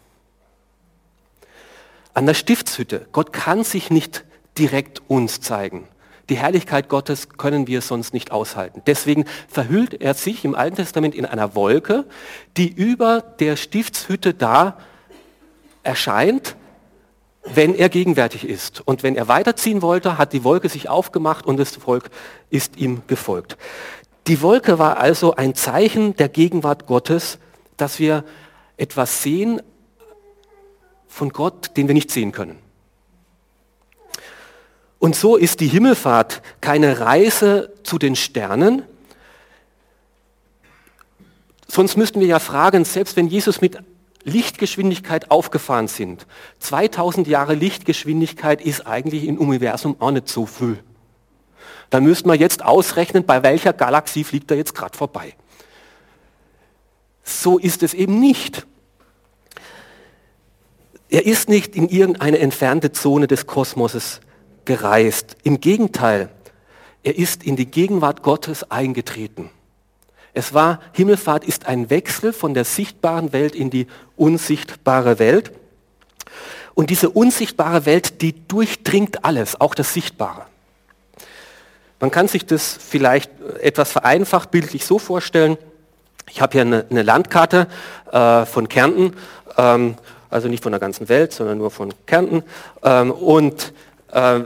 An 2.15 2.27
der 2.27 2.35
Stiftshütte, 2.35 3.07
Gott 3.13 3.33
kann 3.33 3.65
sich 3.65 3.91
nicht 3.91 4.25
direkt 4.59 5.01
uns 5.09 5.41
zeigen. 5.41 5.89
Die 6.29 6.37
Herrlichkeit 6.37 6.89
Gottes 6.89 7.29
können 7.31 7.67
wir 7.67 7.81
sonst 7.81 8.15
nicht 8.15 8.31
aushalten. 8.31 8.83
Deswegen 8.87 9.25
verhüllt 9.49 10.01
er 10.01 10.15
sich 10.15 10.45
im 10.45 10.55
Alten 10.55 10.77
Testament 10.77 11.15
in 11.15 11.27
einer 11.27 11.55
Wolke, 11.55 12.05
die 12.57 12.69
über 12.69 13.21
der 13.21 13.57
Stiftshütte 13.57 14.35
da 14.35 14.79
erscheint, 15.83 16.57
wenn 17.45 17.75
er 17.75 17.89
gegenwärtig 17.89 18.47
ist. 18.47 18.81
Und 18.87 19.03
wenn 19.03 19.17
er 19.17 19.29
weiterziehen 19.29 19.83
wollte, 19.83 20.17
hat 20.17 20.33
die 20.33 20.45
Wolke 20.45 20.69
sich 20.69 20.89
aufgemacht 20.89 21.45
und 21.45 21.57
das 21.57 21.75
Volk 21.77 22.11
ist 22.51 22.77
ihm 22.77 23.03
gefolgt. 23.09 23.57
Die 24.29 24.41
Wolke 24.43 24.79
war 24.79 24.99
also 24.99 25.35
ein 25.35 25.55
Zeichen 25.57 26.15
der 26.17 26.29
Gegenwart 26.29 26.87
Gottes, 26.87 27.39
dass 27.77 27.99
wir 27.99 28.25
etwas 28.77 29.23
sehen 29.23 29.61
von 31.09 31.31
Gott, 31.31 31.77
den 31.77 31.89
wir 31.89 31.95
nicht 31.95 32.11
sehen 32.11 32.31
können. 32.31 32.59
Und 35.03 35.17
so 35.17 35.37
ist 35.37 35.59
die 35.59 35.67
Himmelfahrt 35.67 36.43
keine 36.61 37.01
Reise 37.01 37.73
zu 37.83 37.99
den 37.99 38.15
Sternen. 38.15 38.85
Sonst 41.67 41.97
müssten 41.97 42.21
wir 42.21 42.29
ja 42.29 42.39
fragen, 42.39 42.85
selbst 42.85 43.17
wenn 43.17 43.27
Jesus 43.27 43.61
mit 43.61 43.79
Lichtgeschwindigkeit 44.23 45.33
aufgefahren 45.33 45.89
sind, 45.89 46.29
2000 46.61 47.27
Jahre 47.27 47.55
Lichtgeschwindigkeit 47.55 48.63
ist 48.63 48.87
eigentlich 48.87 49.25
im 49.25 49.39
Universum 49.39 49.97
auch 49.99 50.13
nicht 50.13 50.29
so 50.29 50.47
viel. 50.47 50.79
Dann 51.91 52.05
müssten 52.05 52.29
wir 52.29 52.37
jetzt 52.37 52.65
ausrechnen, 52.65 53.27
bei 53.27 53.43
welcher 53.43 53.73
Galaxie 53.73 54.23
fliegt 54.23 54.53
er 54.53 54.57
jetzt 54.57 54.77
gerade 54.77 54.97
vorbei. 54.97 55.35
So 57.25 57.59
ist 57.59 57.83
es 57.83 57.93
eben 57.93 58.21
nicht. 58.21 58.69
Er 61.09 61.27
ist 61.27 61.49
nicht 61.49 61.75
in 61.75 61.89
irgendeine 61.89 62.39
entfernte 62.39 62.93
Zone 62.93 63.27
des 63.27 63.49
Kosmoses 63.49 64.21
gereist. 64.65 65.37
Im 65.43 65.61
Gegenteil, 65.61 66.29
er 67.03 67.17
ist 67.17 67.43
in 67.45 67.57
die 67.57 67.67
Gegenwart 67.67 68.23
Gottes 68.23 68.71
eingetreten. 68.71 69.51
Es 70.35 70.55
war, 70.55 70.81
Himmelfahrt 70.93 71.45
ist 71.45 71.67
ein 71.67 71.91
Wechsel 71.91 72.33
von 72.33 72.55
der 72.55 72.65
sichtbaren 72.65 73.33
Welt 73.33 73.55
in 73.55 73.71
die 73.71 73.87
unsichtbare 74.17 75.19
Welt. 75.19 75.53
Und 76.75 76.89
diese 76.89 77.11
unsichtbare 77.11 77.85
Welt, 77.85 78.23
die 78.23 78.47
durchdringt 78.49 79.25
alles, 79.25 79.61
auch 79.61 79.75
das 79.75 79.93
Sichtbare. 79.93 80.47
Man 82.01 82.11
kann 82.11 82.29
sich 82.29 82.47
das 82.47 82.77
vielleicht 82.81 83.31
etwas 83.61 83.93
vereinfacht 83.93 84.51
bildlich 84.51 84.87
so 84.87 84.99
vorstellen. 84.99 85.59
Ich 86.31 86.41
habe 86.41 86.53
hier 86.53 86.63
eine, 86.63 86.87
eine 86.91 87.03
Landkarte 87.03 87.69
äh, 88.11 88.47
von 88.47 88.69
Kärnten, 88.69 89.15
ähm, 89.59 89.97
also 90.31 90.49
nicht 90.49 90.63
von 90.63 90.73
der 90.73 90.81
ganzen 90.81 91.09
Welt, 91.11 91.33
sondern 91.33 91.59
nur 91.59 91.71
von 91.71 91.93
Kärnten. 92.07 92.43
Ähm, 92.83 93.13
und 93.13 93.75
äh, 94.13 94.41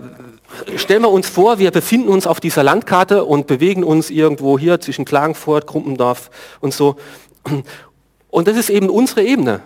stellen 0.76 1.02
wir 1.02 1.10
uns 1.10 1.28
vor, 1.28 1.58
wir 1.58 1.70
befinden 1.70 2.08
uns 2.08 2.26
auf 2.26 2.40
dieser 2.40 2.62
Landkarte 2.62 3.24
und 3.24 3.46
bewegen 3.46 3.84
uns 3.84 4.10
irgendwo 4.10 4.58
hier 4.58 4.80
zwischen 4.80 5.04
Klagenfurt, 5.04 5.66
Krumpendorf 5.66 6.30
und 6.60 6.72
so. 6.72 6.96
Und 8.30 8.48
das 8.48 8.56
ist 8.56 8.70
eben 8.70 8.88
unsere 8.88 9.22
Ebene. 9.22 9.60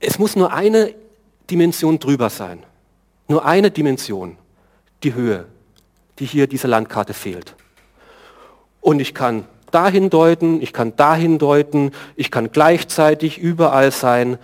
Es 0.00 0.18
muss 0.18 0.36
nur 0.36 0.52
eine 0.52 0.94
Dimension 1.50 1.98
drüber 1.98 2.30
sein. 2.30 2.62
Nur 3.26 3.46
eine 3.46 3.70
Dimension, 3.70 4.36
die 5.02 5.14
Höhe, 5.14 5.46
die 6.18 6.26
hier 6.26 6.46
dieser 6.46 6.68
Landkarte 6.68 7.14
fehlt. 7.14 7.54
Und 8.82 9.00
ich 9.00 9.14
kann 9.14 9.46
dahin 9.70 10.10
deuten, 10.10 10.60
ich 10.60 10.74
kann 10.74 10.94
dahin 10.94 11.38
deuten, 11.38 11.92
ich 12.16 12.30
kann 12.30 12.52
gleichzeitig 12.52 13.38
überall 13.38 13.90
sein. 13.90 14.38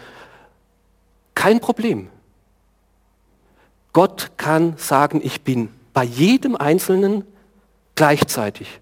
Kein 1.34 1.60
Problem. 1.60 2.08
Gott 3.92 4.32
kann 4.36 4.74
sagen, 4.76 5.20
ich 5.22 5.42
bin 5.42 5.68
bei 5.92 6.04
jedem 6.04 6.56
Einzelnen 6.56 7.24
gleichzeitig. 7.94 8.80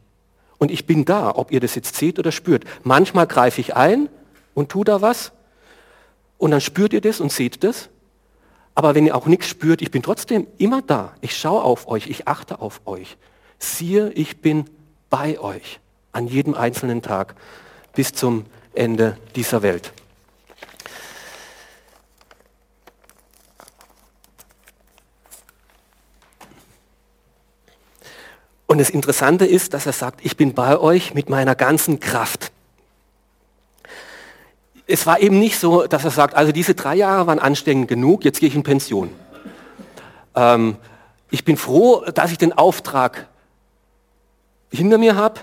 Und 0.59 0.71
ich 0.71 0.87
bin 0.87 1.05
da, 1.05 1.35
ob 1.35 1.53
ihr 1.53 1.61
das 1.61 1.75
jetzt 1.75 1.97
seht 1.97 2.19
oder 2.19 2.33
spürt. 2.33 2.65
Manchmal 2.83 3.27
greife 3.27 3.61
ich 3.61 3.77
ein 3.77 4.09
und 4.55 4.71
tue 4.71 4.85
da 4.85 5.01
was. 5.01 5.33
Und 6.37 6.51
dann 6.51 6.61
spürt 6.61 6.93
ihr 6.93 7.01
das 7.01 7.21
und 7.21 7.33
seht 7.33 7.65
das. 7.65 7.89
Aber 8.75 8.95
wenn 8.95 9.07
ihr 9.07 9.17
auch 9.17 9.27
nichts 9.27 9.49
spürt, 9.49 9.83
ich 9.83 9.91
bin 9.91 10.03
trotzdem 10.03 10.47
immer 10.59 10.83
da. 10.83 11.15
Ich 11.21 11.37
schaue 11.37 11.63
auf 11.63 11.89
euch, 11.89 12.09
ich 12.09 12.29
achte 12.29 12.61
auf 12.61 12.81
euch. 12.87 13.17
Siehe, 13.59 14.11
ich 14.13 14.41
bin 14.41 14.67
bei 15.11 15.39
euch 15.41 15.81
an 16.13 16.29
jedem 16.29 16.55
einzelnen 16.55 17.03
Tag 17.03 17.35
bis 17.95 18.13
zum 18.13 18.45
Ende 18.75 19.17
dieser 19.35 19.63
Welt. 19.63 19.93
Und 28.79 28.83
das 28.83 28.91
Interessante 28.91 29.45
ist, 29.45 29.75
dass 29.75 29.87
er 29.87 29.93
sagt, 29.93 30.25
ich 30.25 30.37
bin 30.37 30.55
bei 30.55 30.79
euch 30.79 31.13
mit 31.13 31.29
meiner 31.29 31.57
ganzen 31.57 31.99
Kraft. 31.99 32.53
Es 34.87 35.05
war 35.05 35.19
eben 35.19 35.41
nicht 35.41 35.59
so, 35.59 35.89
dass 35.89 36.05
er 36.05 36.13
sagt, 36.13 36.35
also 36.35 36.53
diese 36.53 36.77
drei 36.77 36.95
Jahre 36.95 37.27
waren 37.27 37.41
anstrengend 37.41 37.89
genug, 37.89 38.25
jetzt 38.25 38.39
gehe 38.39 38.49
ich 38.49 38.55
in 38.55 38.63
Pension. 38.63 39.11
Ähm, 40.37 40.77
ich 41.29 41.45
bin 41.45 41.57
froh, 41.57 42.05
dass 42.15 42.31
ich 42.31 42.39
den 42.39 42.53
Auftrag 42.53 43.27
hinter 44.71 44.99
mir 44.99 45.17
habe. 45.17 45.41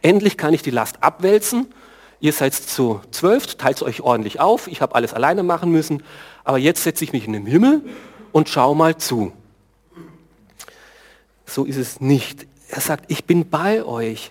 Endlich 0.00 0.36
kann 0.36 0.54
ich 0.54 0.62
die 0.62 0.70
Last 0.70 1.02
abwälzen. 1.02 1.66
Ihr 2.20 2.32
seid 2.32 2.54
zu 2.54 3.00
zwölf, 3.10 3.56
teilt 3.56 3.82
euch 3.82 4.02
ordentlich 4.02 4.38
auf. 4.38 4.68
Ich 4.68 4.82
habe 4.82 4.94
alles 4.94 5.14
alleine 5.14 5.42
machen 5.42 5.72
müssen. 5.72 6.04
Aber 6.44 6.58
jetzt 6.58 6.84
setze 6.84 7.02
ich 7.02 7.12
mich 7.12 7.26
in 7.26 7.32
den 7.32 7.46
Himmel 7.46 7.82
und 8.30 8.48
schau 8.48 8.76
mal 8.76 8.96
zu. 8.98 9.32
So 11.50 11.64
ist 11.64 11.78
es 11.78 12.00
nicht. 12.00 12.46
Er 12.68 12.80
sagt, 12.80 13.10
ich 13.10 13.24
bin 13.24 13.50
bei 13.50 13.84
euch 13.84 14.30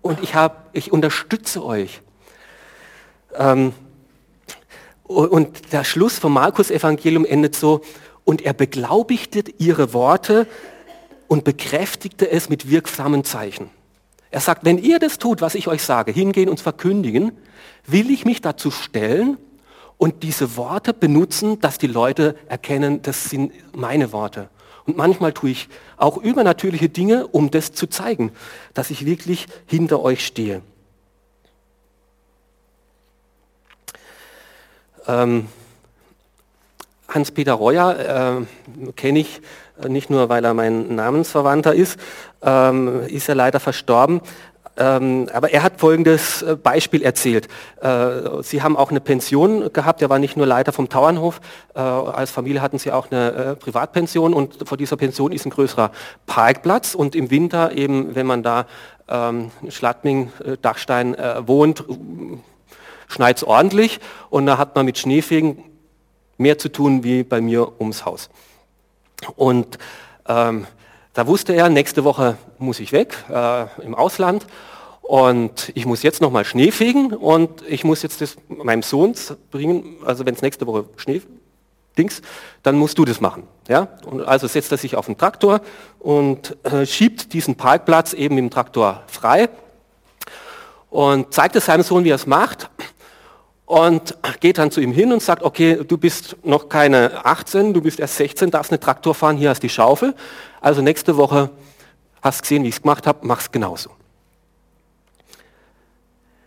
und 0.00 0.22
ich, 0.22 0.34
hab, 0.34 0.70
ich 0.72 0.90
unterstütze 0.90 1.62
euch. 1.62 2.00
Ähm, 3.34 3.74
und 5.04 5.74
der 5.74 5.84
Schluss 5.84 6.18
vom 6.18 6.32
Markus-Evangelium 6.32 7.26
endet 7.26 7.54
so, 7.54 7.82
und 8.24 8.40
er 8.40 8.54
beglaubigte 8.54 9.44
ihre 9.58 9.92
Worte 9.92 10.46
und 11.28 11.44
bekräftigte 11.44 12.30
es 12.30 12.48
mit 12.48 12.70
wirksamen 12.70 13.24
Zeichen. 13.24 13.68
Er 14.30 14.40
sagt, 14.40 14.64
wenn 14.64 14.78
ihr 14.78 14.98
das 14.98 15.18
tut, 15.18 15.42
was 15.42 15.54
ich 15.54 15.68
euch 15.68 15.82
sage, 15.82 16.12
hingehen 16.12 16.48
und 16.48 16.60
verkündigen, 16.60 17.32
will 17.86 18.10
ich 18.10 18.24
mich 18.24 18.40
dazu 18.40 18.70
stellen 18.70 19.36
und 19.98 20.22
diese 20.22 20.56
Worte 20.56 20.94
benutzen, 20.94 21.60
dass 21.60 21.76
die 21.76 21.88
Leute 21.88 22.36
erkennen, 22.48 23.02
das 23.02 23.28
sind 23.28 23.52
meine 23.76 24.12
Worte. 24.12 24.48
Und 24.84 24.96
manchmal 24.96 25.32
tue 25.32 25.50
ich 25.50 25.68
auch 25.96 26.16
übernatürliche 26.16 26.88
Dinge, 26.88 27.26
um 27.28 27.50
das 27.50 27.72
zu 27.72 27.86
zeigen, 27.86 28.32
dass 28.74 28.90
ich 28.90 29.06
wirklich 29.06 29.46
hinter 29.66 30.02
euch 30.02 30.26
stehe. 30.26 30.62
Ähm, 35.06 35.48
Hans-Peter 37.08 37.52
Reuer 37.52 38.44
äh, 38.86 38.92
kenne 38.92 39.18
ich 39.18 39.40
äh, 39.82 39.88
nicht 39.88 40.10
nur, 40.10 40.28
weil 40.28 40.44
er 40.44 40.54
mein 40.54 40.94
Namensverwandter 40.94 41.74
ist, 41.74 41.98
ähm, 42.42 43.02
ist 43.06 43.28
er 43.28 43.34
leider 43.34 43.60
verstorben, 43.60 44.20
Ähm, 44.76 45.28
aber 45.32 45.52
er 45.52 45.62
hat 45.62 45.78
folgendes 45.78 46.42
äh, 46.42 46.56
Beispiel 46.56 47.02
erzählt. 47.02 47.46
Äh, 47.82 48.42
sie 48.42 48.62
haben 48.62 48.76
auch 48.76 48.90
eine 48.90 49.00
Pension 49.00 49.70
gehabt, 49.72 50.00
er 50.00 50.08
war 50.08 50.18
nicht 50.18 50.36
nur 50.36 50.46
Leiter 50.46 50.72
vom 50.72 50.88
Tauernhof, 50.88 51.40
äh, 51.74 51.78
als 51.78 52.30
Familie 52.30 52.62
hatten 52.62 52.78
sie 52.78 52.90
auch 52.90 53.10
eine 53.10 53.56
Privatpension 53.56 54.32
und 54.32 54.66
vor 54.66 54.78
dieser 54.78 54.96
Pension 54.96 55.30
ist 55.30 55.44
ein 55.44 55.50
größerer 55.50 55.90
Parkplatz 56.26 56.94
und 56.94 57.14
im 57.14 57.30
Winter 57.30 57.76
eben, 57.76 58.14
wenn 58.14 58.26
man 58.26 58.42
da 58.42 58.66
ähm, 59.08 59.50
Schladming, 59.68 60.32
Dachstein 60.62 61.16
wohnt, 61.46 61.84
schneit 63.08 63.36
es 63.36 63.44
ordentlich 63.44 64.00
und 64.30 64.46
da 64.46 64.56
hat 64.56 64.74
man 64.74 64.86
mit 64.86 64.96
Schneefegen 64.96 65.64
mehr 66.38 66.56
zu 66.56 66.70
tun 66.70 67.04
wie 67.04 67.24
bei 67.24 67.40
mir 67.40 67.78
ums 67.78 68.06
Haus. 68.06 68.30
Und 69.36 69.78
ähm, 70.26 70.66
da 71.14 71.26
wusste 71.26 71.52
er, 71.52 71.68
nächste 71.68 72.04
Woche 72.04 72.36
muss 72.58 72.80
ich 72.80 72.92
weg 72.92 73.16
äh, 73.30 73.66
im 73.82 73.94
Ausland 73.94 74.46
und 75.02 75.72
ich 75.74 75.84
muss 75.84 76.02
jetzt 76.02 76.20
nochmal 76.20 76.44
Schnee 76.44 76.70
fegen 76.70 77.12
und 77.12 77.62
ich 77.68 77.84
muss 77.84 78.02
jetzt 78.02 78.20
das 78.20 78.36
meinem 78.48 78.82
Sohn 78.82 79.14
bringen, 79.50 79.96
also 80.04 80.24
wenn 80.24 80.34
es 80.34 80.42
nächste 80.42 80.66
Woche 80.66 80.86
Schnee 80.96 81.22
Dings, 81.98 82.22
dann 82.62 82.76
musst 82.76 82.96
du 82.96 83.04
das 83.04 83.20
machen. 83.20 83.42
Ja? 83.68 83.88
Und 84.06 84.22
also 84.22 84.46
setzt 84.46 84.72
er 84.72 84.78
sich 84.78 84.96
auf 84.96 85.06
den 85.06 85.18
Traktor 85.18 85.60
und 85.98 86.56
äh, 86.64 86.86
schiebt 86.86 87.34
diesen 87.34 87.56
Parkplatz 87.56 88.14
eben 88.14 88.38
im 88.38 88.48
Traktor 88.48 89.02
frei 89.06 89.50
und 90.88 91.34
zeigt 91.34 91.56
es 91.56 91.66
seinem 91.66 91.82
Sohn, 91.82 92.04
wie 92.04 92.10
er 92.10 92.16
es 92.16 92.26
macht 92.26 92.70
und 93.72 94.18
geht 94.40 94.58
dann 94.58 94.70
zu 94.70 94.82
ihm 94.82 94.92
hin 94.92 95.14
und 95.14 95.22
sagt, 95.22 95.42
okay, 95.42 95.82
du 95.82 95.96
bist 95.96 96.36
noch 96.44 96.68
keine 96.68 97.24
18, 97.24 97.72
du 97.72 97.80
bist 97.80 98.00
erst 98.00 98.18
16, 98.18 98.50
darfst 98.50 98.70
eine 98.70 98.78
Traktor 98.78 99.14
fahren, 99.14 99.38
hier 99.38 99.48
hast 99.48 99.62
die 99.62 99.70
Schaufel. 99.70 100.14
Also 100.60 100.82
nächste 100.82 101.16
Woche 101.16 101.48
hast 102.20 102.42
gesehen, 102.42 102.64
wie 102.64 102.68
ich 102.68 102.74
es 102.74 102.82
gemacht 102.82 103.06
habe, 103.06 103.20
mach's 103.22 103.50
genauso. 103.50 103.88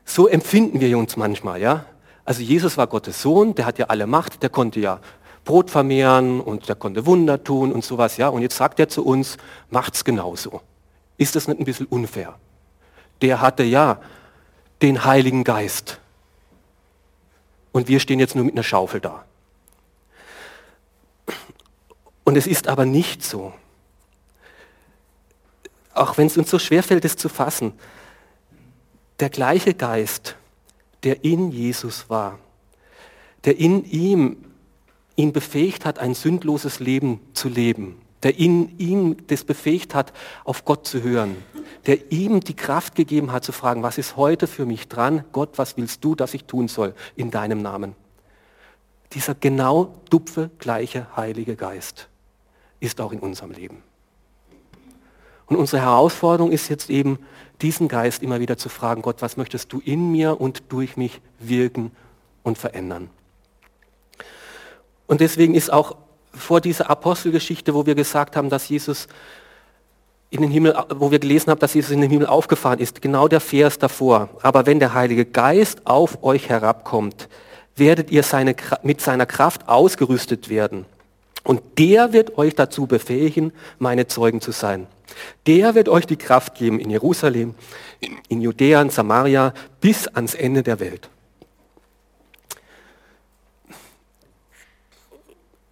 So 0.05 0.27
empfinden 0.27 0.79
wir 0.79 0.95
uns 0.99 1.17
manchmal, 1.17 1.59
ja. 1.59 1.85
Also 2.25 2.43
Jesus 2.43 2.77
war 2.77 2.85
Gottes 2.85 3.23
Sohn, 3.23 3.55
der 3.55 3.65
hat 3.65 3.79
ja 3.79 3.88
alle 3.88 4.05
Macht, 4.05 4.43
der 4.43 4.51
konnte 4.51 4.79
ja 4.79 4.99
Brot 5.45 5.71
vermehren 5.71 6.39
und 6.39 6.69
der 6.69 6.75
konnte 6.75 7.07
Wunder 7.07 7.43
tun 7.43 7.71
und 7.71 7.83
sowas, 7.83 8.17
ja. 8.17 8.27
Und 8.27 8.43
jetzt 8.43 8.55
sagt 8.55 8.79
er 8.79 8.88
zu 8.88 9.03
uns, 9.03 9.38
macht's 9.71 10.05
genauso. 10.05 10.61
Ist 11.17 11.35
das 11.35 11.47
nicht 11.47 11.59
ein 11.59 11.65
bisschen 11.65 11.88
unfair? 11.88 12.35
Der 13.23 13.41
hatte 13.41 13.63
ja 13.63 13.97
den 14.83 15.05
Heiligen 15.05 15.43
Geist 15.43 15.99
und 17.75 17.89
wir 17.89 17.99
stehen 17.99 18.21
jetzt 18.21 18.35
nur 18.35 18.45
mit 18.45 18.53
einer 18.53 18.63
Schaufel 18.63 19.01
da. 19.01 19.25
Und 22.23 22.38
es 22.38 22.47
ist 22.47 22.69
aber 22.69 22.85
nicht 22.85 23.21
so. 23.21 23.53
Auch 25.93 26.17
wenn 26.17 26.27
es 26.27 26.38
uns 26.38 26.49
so 26.49 26.57
schwerfällt, 26.57 27.03
es 27.03 27.17
zu 27.17 27.27
fassen, 27.27 27.73
der 29.19 29.29
gleiche 29.29 29.73
Geist, 29.73 30.38
der 31.03 31.25
in 31.25 31.51
Jesus 31.51 32.09
war, 32.09 32.39
der 33.43 33.59
in 33.59 33.83
ihm 33.83 34.38
ihn 35.17 35.33
befähigt 35.33 35.83
hat, 35.83 35.99
ein 35.99 36.13
sündloses 36.13 36.79
Leben 36.79 37.19
zu 37.33 37.49
leben, 37.49 38.01
der 38.25 38.39
in 38.39 38.75
ihm 38.79 39.17
das 39.27 39.43
befähigt 39.43 39.93
hat, 39.93 40.11
auf 40.45 40.65
Gott 40.65 40.88
zu 40.88 41.03
hören, 41.03 41.38
der 41.85 42.11
ihm 42.11 42.39
die 42.39 42.55
Kraft 42.55 42.95
gegeben 42.95 43.31
hat 43.31 43.43
zu 43.43 43.51
fragen, 43.51 43.83
was 43.83 43.99
ist 43.99 44.17
heute 44.17 44.47
für 44.47 44.65
mich 44.65 44.88
dran? 44.88 45.23
Gott, 45.31 45.59
was 45.59 45.77
willst 45.77 46.03
du, 46.03 46.15
dass 46.15 46.33
ich 46.33 46.45
tun 46.45 46.67
soll 46.67 46.95
in 47.15 47.29
deinem 47.29 47.61
Namen? 47.61 47.95
Dieser 49.13 49.35
genau 49.35 49.93
dupfe 50.09 50.49
gleiche 50.57 51.15
Heilige 51.15 51.55
Geist 51.55 52.09
ist 52.79 52.99
auch 52.99 53.11
in 53.11 53.19
unserem 53.19 53.51
Leben. 53.51 53.83
Und 55.45 55.57
unsere 55.57 55.83
Herausforderung 55.83 56.51
ist 56.51 56.67
jetzt 56.67 56.89
eben, 56.89 57.19
diesen 57.61 57.88
Geist 57.88 58.23
immer 58.23 58.39
wieder 58.39 58.57
zu 58.57 58.69
fragen, 58.69 59.03
Gott, 59.03 59.21
was 59.21 59.38
möchtest 59.38 59.71
du 59.71 59.79
in 59.85 60.11
mir 60.11 60.41
und 60.41 60.63
durch 60.69 60.97
mich 60.97 61.21
wirken 61.38 61.91
und 62.41 62.57
verändern? 62.57 63.11
Und 65.05 65.21
deswegen 65.21 65.53
ist 65.53 65.71
auch 65.71 65.95
vor 66.38 66.62
dieser 66.62 66.89
Apostelgeschichte, 66.89 67.74
wo 67.74 67.86
wir 67.86 67.95
gesagt 67.95 68.36
haben, 68.36 68.50
dass 68.50 68.69
Jesus 68.69 69.08
in 70.30 70.41
den 70.41 70.52
Himmel, 70.52 70.76
wo 70.95 71.12
wir 71.12 71.19
gelesen 71.19 71.52
haben, 71.52 71.60
dass 71.60 71.74
Jesus 71.74 71.91
in 71.91 72.02
den 72.02 72.10
Himmel 72.10 72.28
aufgefahren 72.28 72.80
ist, 72.80 73.02
genau 73.02 73.28
der 73.28 73.39
Vers 73.39 73.80
davor. 73.80 74.30
Aber 74.41 74.65
wenn 74.65 74.80
der 74.80 74.93
Heilige 74.93 75.26
Geist 75.26 75.86
auf 75.86 76.24
euch 76.24 76.50
herabkommt, 76.50 77.30
werdet 77.76 78.12
ihr 78.12 78.24
seine, 78.24 78.56
mit 78.84 79.02
seiner 79.02 79.26
Kraft 79.26 79.67
ausgerüstet 79.67 80.50
werden. 80.50 80.86
Und 81.43 81.62
der 81.78 82.12
wird 82.12 82.38
euch 82.38 82.56
dazu 82.56 82.88
befähigen, 82.88 83.54
meine 83.78 84.08
Zeugen 84.08 84.41
zu 84.41 84.52
sein. 84.52 84.88
Der 85.45 85.76
wird 85.76 85.89
euch 85.89 86.06
die 86.06 86.15
Kraft 86.15 86.56
geben 86.56 86.80
in 86.80 86.89
Jerusalem, 86.89 87.54
in 88.28 88.41
Judäa, 88.41 88.82
in 88.82 88.89
Samaria, 88.89 89.54
bis 89.80 90.08
ans 90.08 90.34
Ende 90.34 90.63
der 90.63 90.80
Welt. 90.80 91.10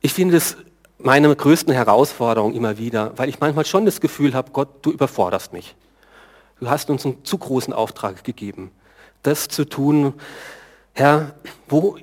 Ich 0.05 0.13
finde 0.13 0.35
es 0.35 0.57
meine 0.99 1.33
größten 1.33 1.73
Herausforderung 1.73 2.53
immer 2.53 2.77
wieder, 2.77 3.13
weil 3.17 3.29
ich 3.29 3.39
manchmal 3.39 3.65
schon 3.65 3.85
das 3.85 4.01
Gefühl 4.01 4.33
habe, 4.33 4.51
Gott, 4.51 4.67
du 4.81 4.91
überforderst 4.91 5.53
mich. 5.53 5.75
Du 6.59 6.69
hast 6.69 6.89
uns 6.89 7.05
einen 7.05 7.23
zu 7.23 7.37
großen 7.37 7.73
Auftrag 7.73 8.21
gegeben, 8.25 8.71
das 9.21 9.47
zu 9.47 9.63
tun. 9.63 10.13
Herr, 10.91 11.35
wo 11.69 11.97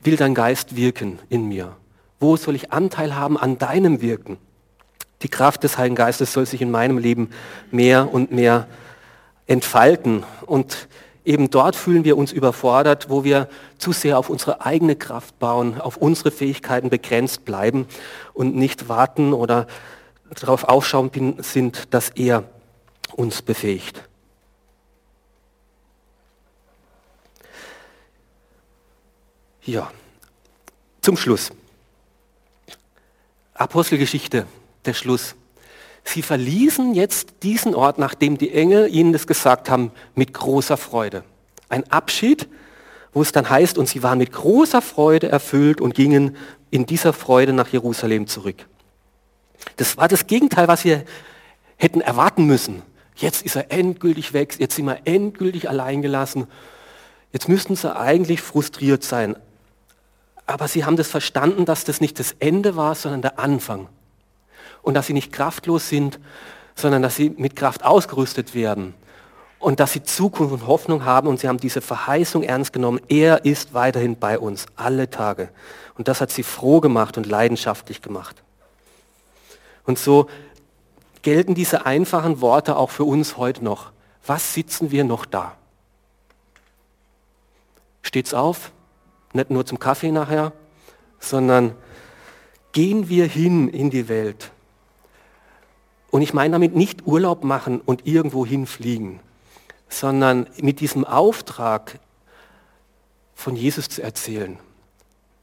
will 0.00 0.16
dein 0.16 0.34
Geist 0.34 0.76
wirken 0.76 1.18
in 1.30 1.48
mir? 1.48 1.74
Wo 2.20 2.36
soll 2.36 2.56
ich 2.56 2.72
Anteil 2.72 3.16
haben 3.16 3.38
an 3.38 3.56
deinem 3.56 4.02
Wirken? 4.02 4.36
Die 5.22 5.30
Kraft 5.30 5.64
des 5.64 5.78
Heiligen 5.78 5.96
Geistes 5.96 6.34
soll 6.34 6.44
sich 6.44 6.60
in 6.60 6.70
meinem 6.70 6.98
Leben 6.98 7.30
mehr 7.70 8.12
und 8.12 8.32
mehr 8.32 8.68
entfalten. 9.46 10.24
Und 10.44 10.88
eben 11.24 11.50
dort 11.50 11.76
fühlen 11.76 12.04
wir 12.04 12.16
uns 12.16 12.32
überfordert, 12.32 13.08
wo 13.08 13.24
wir 13.24 13.48
zu 13.78 13.92
sehr 13.92 14.18
auf 14.18 14.28
unsere 14.28 14.64
eigene 14.64 14.96
Kraft 14.96 15.38
bauen, 15.38 15.80
auf 15.80 15.96
unsere 15.96 16.30
Fähigkeiten 16.30 16.90
begrenzt 16.90 17.44
bleiben 17.44 17.86
und 18.32 18.54
nicht 18.54 18.88
warten 18.88 19.32
oder 19.32 19.66
darauf 20.30 20.64
aufschauen 20.64 21.10
sind, 21.38 21.94
dass 21.94 22.10
er 22.10 22.44
uns 23.16 23.42
befähigt. 23.42 24.08
Ja, 29.62 29.90
zum 31.00 31.16
Schluss. 31.16 31.50
Apostelgeschichte, 33.54 34.46
der 34.84 34.94
Schluss. 34.94 35.36
Sie 36.04 36.22
verließen 36.22 36.94
jetzt 36.94 37.34
diesen 37.42 37.74
Ort, 37.74 37.98
nachdem 37.98 38.36
die 38.36 38.52
Engel 38.52 38.94
ihnen 38.94 39.12
das 39.12 39.26
gesagt 39.26 39.70
haben, 39.70 39.90
mit 40.14 40.34
großer 40.34 40.76
Freude. 40.76 41.24
Ein 41.70 41.90
Abschied, 41.90 42.48
wo 43.14 43.22
es 43.22 43.32
dann 43.32 43.48
heißt, 43.48 43.78
und 43.78 43.88
sie 43.88 44.02
waren 44.02 44.18
mit 44.18 44.32
großer 44.32 44.82
Freude 44.82 45.28
erfüllt 45.28 45.80
und 45.80 45.94
gingen 45.94 46.36
in 46.70 46.84
dieser 46.84 47.12
Freude 47.12 47.52
nach 47.52 47.68
Jerusalem 47.68 48.26
zurück. 48.26 48.66
Das 49.76 49.96
war 49.96 50.08
das 50.08 50.26
Gegenteil, 50.26 50.68
was 50.68 50.84
wir 50.84 51.04
hätten 51.76 52.00
erwarten 52.00 52.44
müssen. 52.46 52.82
Jetzt 53.16 53.42
ist 53.42 53.56
er 53.56 53.72
endgültig 53.72 54.32
weg, 54.32 54.56
jetzt 54.58 54.76
sind 54.76 54.86
wir 54.86 54.98
endgültig 55.04 55.68
allein 55.68 56.02
gelassen. 56.02 56.46
Jetzt 57.32 57.48
müssten 57.48 57.76
sie 57.76 57.96
eigentlich 57.96 58.42
frustriert 58.42 59.04
sein. 59.04 59.36
Aber 60.46 60.68
sie 60.68 60.84
haben 60.84 60.96
das 60.96 61.08
verstanden, 61.08 61.64
dass 61.64 61.84
das 61.84 62.00
nicht 62.00 62.18
das 62.18 62.32
Ende 62.38 62.76
war, 62.76 62.94
sondern 62.94 63.22
der 63.22 63.38
Anfang 63.38 63.88
und 64.84 64.94
dass 64.94 65.06
sie 65.08 65.14
nicht 65.14 65.32
kraftlos 65.32 65.88
sind, 65.88 66.20
sondern 66.76 67.02
dass 67.02 67.16
sie 67.16 67.30
mit 67.30 67.56
Kraft 67.56 67.84
ausgerüstet 67.84 68.54
werden 68.54 68.94
und 69.58 69.80
dass 69.80 69.92
sie 69.92 70.02
Zukunft 70.02 70.52
und 70.52 70.66
Hoffnung 70.66 71.04
haben 71.04 71.26
und 71.26 71.40
sie 71.40 71.48
haben 71.48 71.58
diese 71.58 71.80
Verheißung 71.80 72.42
ernst 72.42 72.72
genommen. 72.72 73.00
Er 73.08 73.44
ist 73.44 73.72
weiterhin 73.74 74.16
bei 74.16 74.38
uns, 74.38 74.66
alle 74.76 75.08
Tage. 75.08 75.48
Und 75.96 76.06
das 76.06 76.20
hat 76.20 76.30
sie 76.30 76.42
froh 76.42 76.80
gemacht 76.80 77.16
und 77.16 77.26
leidenschaftlich 77.26 78.02
gemacht. 78.02 78.42
Und 79.86 79.98
so 79.98 80.28
gelten 81.22 81.54
diese 81.54 81.86
einfachen 81.86 82.40
Worte 82.42 82.76
auch 82.76 82.90
für 82.90 83.04
uns 83.04 83.38
heute 83.38 83.64
noch. 83.64 83.90
Was 84.26 84.52
sitzen 84.52 84.90
wir 84.90 85.04
noch 85.04 85.24
da? 85.24 85.56
Steht's 88.02 88.34
auf? 88.34 88.70
Nicht 89.32 89.50
nur 89.50 89.64
zum 89.64 89.78
Kaffee 89.78 90.12
nachher, 90.12 90.52
sondern 91.18 91.74
gehen 92.72 93.08
wir 93.08 93.26
hin 93.26 93.68
in 93.68 93.88
die 93.88 94.08
Welt 94.08 94.50
und 96.14 96.22
ich 96.22 96.32
meine 96.32 96.52
damit 96.52 96.76
nicht 96.76 97.08
Urlaub 97.08 97.42
machen 97.42 97.80
und 97.80 98.06
irgendwo 98.06 98.46
hinfliegen, 98.46 99.18
sondern 99.88 100.46
mit 100.60 100.78
diesem 100.78 101.04
Auftrag 101.04 101.98
von 103.34 103.56
Jesus 103.56 103.88
zu 103.88 104.00
erzählen. 104.00 104.56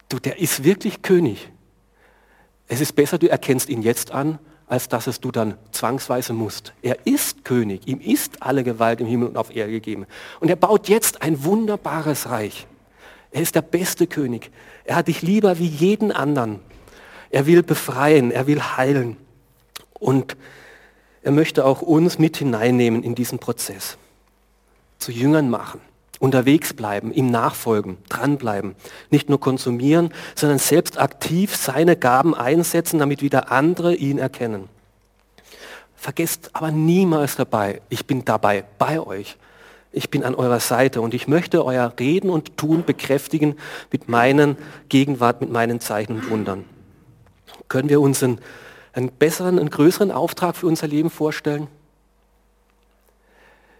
Du, 0.07 0.17
der 0.17 0.39
ist 0.39 0.63
wirklich 0.63 1.01
König. 1.01 1.51
Es 2.69 2.79
ist 2.79 2.95
besser, 2.95 3.17
du 3.17 3.29
erkennst 3.29 3.67
ihn 3.67 3.81
jetzt 3.81 4.11
an, 4.11 4.39
als 4.65 4.87
dass 4.87 5.07
es 5.07 5.19
du 5.19 5.29
dann 5.29 5.57
zwangsweise 5.73 6.31
musst. 6.31 6.71
Er 6.81 7.05
ist 7.05 7.43
König, 7.43 7.85
ihm 7.85 7.99
ist 7.99 8.41
alle 8.41 8.63
Gewalt 8.63 9.01
im 9.01 9.07
Himmel 9.07 9.27
und 9.27 9.37
auf 9.37 9.53
Erde 9.53 9.73
gegeben. 9.73 10.05
Und 10.39 10.47
er 10.47 10.55
baut 10.55 10.87
jetzt 10.87 11.21
ein 11.21 11.43
wunderbares 11.43 12.29
Reich. 12.29 12.65
Er 13.31 13.41
ist 13.41 13.55
der 13.55 13.61
beste 13.61 14.07
König. 14.07 14.51
Er 14.85 14.95
hat 14.95 15.09
dich 15.09 15.21
lieber 15.21 15.59
wie 15.59 15.67
jeden 15.67 16.13
anderen. 16.13 16.61
Er 17.29 17.45
will 17.45 17.61
befreien, 17.61 18.31
er 18.31 18.47
will 18.47 18.61
heilen. 18.61 19.17
Und 19.99 20.37
er 21.23 21.31
möchte 21.31 21.65
auch 21.65 21.81
uns 21.81 22.19
mit 22.19 22.37
hineinnehmen 22.37 23.03
in 23.03 23.15
diesen 23.15 23.39
Prozess. 23.39 23.97
zu 24.97 25.11
Jüngern 25.11 25.49
machen. 25.49 25.81
Unterwegs 26.19 26.75
bleiben, 26.75 27.11
ihm 27.11 27.31
nachfolgen, 27.31 27.97
dranbleiben. 28.07 28.75
Nicht 29.09 29.29
nur 29.29 29.39
konsumieren, 29.39 30.13
sondern 30.35 30.59
selbst 30.59 30.99
aktiv 30.99 31.55
seine 31.55 31.95
Gaben 31.95 32.35
einsetzen, 32.35 32.99
damit 32.99 33.23
wieder 33.23 33.51
andere 33.51 33.95
ihn 33.95 34.19
erkennen. 34.19 34.69
Vergesst 35.95 36.51
aber 36.53 36.69
niemals 36.69 37.35
dabei, 37.35 37.81
ich 37.89 38.05
bin 38.05 38.23
dabei 38.23 38.63
bei 38.77 38.99
euch. 38.99 39.37
Ich 39.91 40.11
bin 40.11 40.23
an 40.23 40.35
eurer 40.35 40.59
Seite 40.59 41.01
und 41.01 41.15
ich 41.15 41.27
möchte 41.27 41.65
euer 41.65 41.91
Reden 41.99 42.29
und 42.29 42.55
Tun 42.55 42.85
bekräftigen 42.85 43.55
mit 43.91 44.07
meinen 44.07 44.57
Gegenwart, 44.89 45.41
mit 45.41 45.51
meinen 45.51 45.79
Zeichen 45.79 46.17
und 46.17 46.29
Wundern. 46.29 46.65
Können 47.67 47.89
wir 47.89 47.99
uns 47.99 48.23
einen, 48.93 49.11
besseren, 49.11 49.59
einen 49.59 49.69
größeren 49.69 50.11
Auftrag 50.11 50.55
für 50.55 50.67
unser 50.67 50.87
Leben 50.87 51.09
vorstellen? 51.09 51.67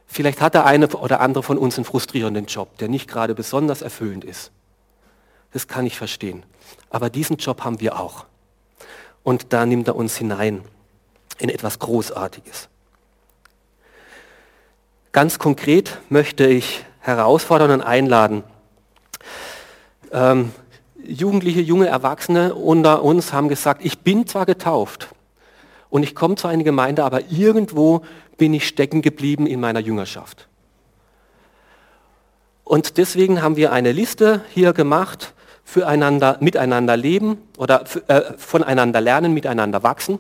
Vielleicht 0.08 0.42
hat 0.42 0.54
der 0.54 0.66
eine 0.66 0.88
oder 0.90 1.22
andere 1.22 1.42
von 1.42 1.58
uns 1.58 1.78
einen 1.78 1.86
frustrierenden 1.86 2.46
Job, 2.46 2.78
der 2.80 2.90
nicht 2.90 3.08
gerade 3.08 3.34
besonders 3.34 3.82
erfüllend 3.82 4.26
ist. 4.26 4.52
Das 5.54 5.68
kann 5.68 5.86
ich 5.86 5.98
verstehen. 5.98 6.44
Aber 6.90 7.10
diesen 7.10 7.38
Job 7.38 7.64
haben 7.64 7.80
wir 7.80 8.00
auch. 8.00 8.26
Und 9.24 9.54
da 9.54 9.66
nimmt 9.66 9.88
er 9.88 9.96
uns 9.96 10.18
hinein 10.18 10.64
in 11.40 11.50
etwas 11.50 11.80
Großartiges. 11.80 12.68
Ganz 15.12 15.40
konkret 15.40 16.00
möchte 16.10 16.46
ich 16.48 16.86
herausfordern 17.00 17.72
und 17.72 17.82
einladen. 17.82 18.44
Ähm, 20.12 20.54
Jugendliche, 21.06 21.62
junge 21.62 21.88
Erwachsene 21.88 22.54
unter 22.56 23.04
uns 23.04 23.34
haben 23.34 23.50
gesagt, 23.50 23.84
ich 23.84 24.00
bin 24.00 24.28
zwar 24.28 24.46
getauft 24.46 25.10
und 25.90 26.04
ich 26.04 26.16
komme 26.16 26.36
zu 26.36 26.48
einer 26.48 26.64
Gemeinde, 26.64 27.04
aber 27.04 27.32
irgendwo 27.32 28.02
bin 28.38 28.54
ich 28.54 28.68
stecken 28.68 29.02
geblieben 29.02 29.46
in 29.48 29.60
meiner 29.60 29.80
Jüngerschaft. 29.80 30.48
Und 32.64 32.98
deswegen 32.98 33.42
haben 33.42 33.58
wir 33.58 33.72
eine 33.72 33.92
Liste 33.92 34.42
hier 34.54 34.74
gemacht, 34.74 35.34
füreinander, 35.64 36.38
miteinander 36.40 36.98
leben 36.98 37.38
oder 37.58 37.84
äh, 38.08 38.22
voneinander 38.38 39.02
lernen, 39.02 39.34
miteinander 39.34 39.84
wachsen, 39.84 40.20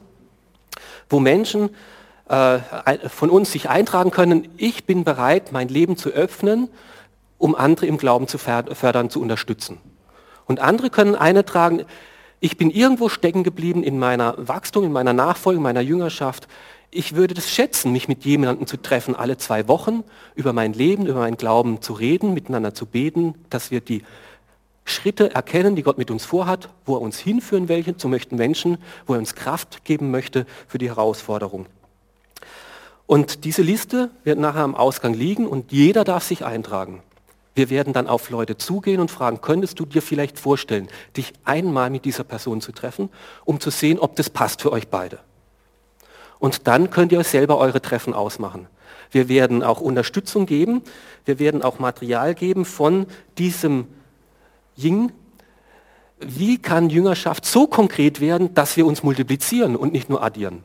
wo 1.09 1.19
Menschen 1.19 1.69
äh, 2.27 2.59
von 3.09 3.29
uns 3.29 3.51
sich 3.51 3.69
eintragen 3.69 4.11
können, 4.11 4.47
ich 4.57 4.85
bin 4.85 5.03
bereit, 5.03 5.51
mein 5.51 5.67
Leben 5.67 5.97
zu 5.97 6.09
öffnen, 6.09 6.69
um 7.37 7.55
andere 7.55 7.87
im 7.87 7.97
Glauben 7.97 8.27
zu 8.27 8.37
fördern, 8.37 9.09
zu 9.09 9.21
unterstützen. 9.21 9.79
Und 10.51 10.59
andere 10.59 10.89
können 10.89 11.15
eintragen, 11.15 11.85
ich 12.39 12.57
bin 12.57 12.69
irgendwo 12.69 13.09
stecken 13.09 13.43
geblieben 13.43 13.83
in 13.83 13.97
meiner 13.97 14.35
Wachstum, 14.37 14.83
in 14.83 14.91
meiner 14.91 15.13
Nachfolge, 15.13 15.57
in 15.57 15.63
meiner 15.63 15.81
Jüngerschaft 15.81 16.47
ich 16.91 17.15
würde 17.15 17.33
das 17.33 17.49
schätzen, 17.49 17.93
mich 17.93 18.09
mit 18.09 18.25
jemandem 18.25 18.67
zu 18.67 18.75
treffen, 18.75 19.15
alle 19.15 19.37
zwei 19.37 19.69
Wochen, 19.69 20.03
über 20.35 20.51
mein 20.51 20.73
Leben, 20.73 21.05
über 21.07 21.21
meinen 21.21 21.37
Glauben 21.37 21.81
zu 21.81 21.93
reden, 21.93 22.33
miteinander 22.33 22.73
zu 22.73 22.85
beten, 22.85 23.35
dass 23.49 23.71
wir 23.71 23.79
die 23.79 24.03
Schritte 24.83 25.33
erkennen, 25.33 25.77
die 25.77 25.83
Gott 25.83 25.97
mit 25.97 26.11
uns 26.11 26.25
vorhat, 26.25 26.67
wo 26.85 26.95
er 26.95 27.01
uns 27.01 27.17
hinführen 27.17 27.69
will, 27.69 27.95
zu 27.95 28.09
möchten 28.09 28.35
Menschen, 28.35 28.77
wo 29.05 29.13
er 29.13 29.19
uns 29.19 29.35
Kraft 29.35 29.85
geben 29.85 30.11
möchte 30.11 30.45
für 30.67 30.79
die 30.79 30.89
Herausforderung. 30.89 31.65
Und 33.07 33.45
diese 33.45 33.61
Liste 33.61 34.09
wird 34.25 34.39
nachher 34.39 34.63
am 34.63 34.75
Ausgang 34.75 35.13
liegen 35.13 35.47
und 35.47 35.71
jeder 35.71 36.03
darf 36.03 36.23
sich 36.23 36.43
eintragen. 36.43 37.01
Wir 37.53 37.69
werden 37.69 37.93
dann 37.93 38.07
auf 38.07 38.29
Leute 38.29 38.57
zugehen 38.57 39.01
und 39.01 39.11
fragen, 39.11 39.41
könntest 39.41 39.79
du 39.79 39.85
dir 39.85 40.01
vielleicht 40.01 40.39
vorstellen, 40.39 40.87
dich 41.17 41.33
einmal 41.43 41.89
mit 41.89 42.05
dieser 42.05 42.23
Person 42.23 42.61
zu 42.61 42.71
treffen, 42.71 43.09
um 43.43 43.59
zu 43.59 43.69
sehen, 43.69 43.99
ob 43.99 44.15
das 44.15 44.29
passt 44.29 44.61
für 44.61 44.71
euch 44.71 44.87
beide. 44.87 45.19
Und 46.39 46.67
dann 46.67 46.89
könnt 46.89 47.11
ihr 47.11 47.19
euch 47.19 47.27
selber 47.27 47.57
eure 47.57 47.81
Treffen 47.81 48.13
ausmachen. 48.13 48.67
Wir 49.11 49.27
werden 49.27 49.61
auch 49.61 49.81
Unterstützung 49.81 50.45
geben. 50.45 50.81
Wir 51.25 51.37
werden 51.37 51.61
auch 51.61 51.79
Material 51.79 52.33
geben 52.33 52.65
von 52.65 53.05
diesem 53.37 53.87
Ying. 54.77 55.11
Wie 56.19 56.57
kann 56.57 56.89
Jüngerschaft 56.89 57.45
so 57.45 57.67
konkret 57.67 58.21
werden, 58.21 58.53
dass 58.53 58.77
wir 58.77 58.85
uns 58.85 59.03
multiplizieren 59.03 59.75
und 59.75 59.91
nicht 59.91 60.09
nur 60.09 60.23
addieren? 60.23 60.63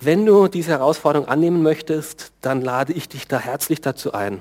Wenn 0.00 0.24
du 0.24 0.48
diese 0.48 0.70
Herausforderung 0.70 1.28
annehmen 1.28 1.62
möchtest, 1.62 2.32
dann 2.40 2.62
lade 2.62 2.92
ich 2.92 3.08
dich 3.08 3.28
da 3.28 3.38
herzlich 3.38 3.80
dazu 3.80 4.12
ein. 4.12 4.40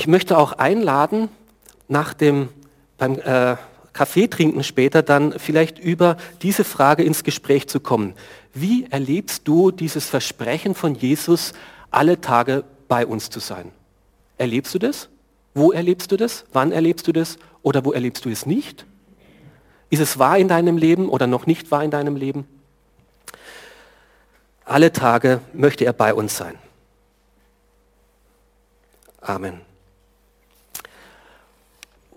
Ich 0.00 0.06
möchte 0.06 0.38
auch 0.38 0.52
einladen, 0.52 1.28
nach 1.86 2.14
dem, 2.14 2.48
beim 2.96 3.18
äh, 3.18 3.56
Kaffee 3.92 4.28
trinken 4.28 4.64
später 4.64 5.02
dann 5.02 5.38
vielleicht 5.38 5.78
über 5.78 6.16
diese 6.40 6.64
Frage 6.64 7.02
ins 7.02 7.22
Gespräch 7.22 7.68
zu 7.68 7.80
kommen. 7.80 8.14
Wie 8.54 8.86
erlebst 8.88 9.46
du 9.46 9.70
dieses 9.70 10.08
Versprechen 10.08 10.74
von 10.74 10.94
Jesus, 10.94 11.52
alle 11.90 12.18
Tage 12.18 12.64
bei 12.88 13.04
uns 13.04 13.28
zu 13.28 13.40
sein? 13.40 13.72
Erlebst 14.38 14.74
du 14.74 14.78
das? 14.78 15.10
Wo 15.52 15.70
erlebst 15.70 16.10
du 16.10 16.16
das? 16.16 16.46
Wann 16.54 16.72
erlebst 16.72 17.06
du 17.06 17.12
das? 17.12 17.36
Oder 17.60 17.84
wo 17.84 17.92
erlebst 17.92 18.24
du 18.24 18.30
es 18.30 18.46
nicht? 18.46 18.86
Ist 19.90 20.00
es 20.00 20.18
wahr 20.18 20.38
in 20.38 20.48
deinem 20.48 20.78
Leben 20.78 21.10
oder 21.10 21.26
noch 21.26 21.44
nicht 21.44 21.70
wahr 21.70 21.84
in 21.84 21.90
deinem 21.90 22.16
Leben? 22.16 22.48
Alle 24.64 24.92
Tage 24.92 25.42
möchte 25.52 25.84
er 25.84 25.92
bei 25.92 26.14
uns 26.14 26.38
sein. 26.38 26.54
Amen. 29.20 29.68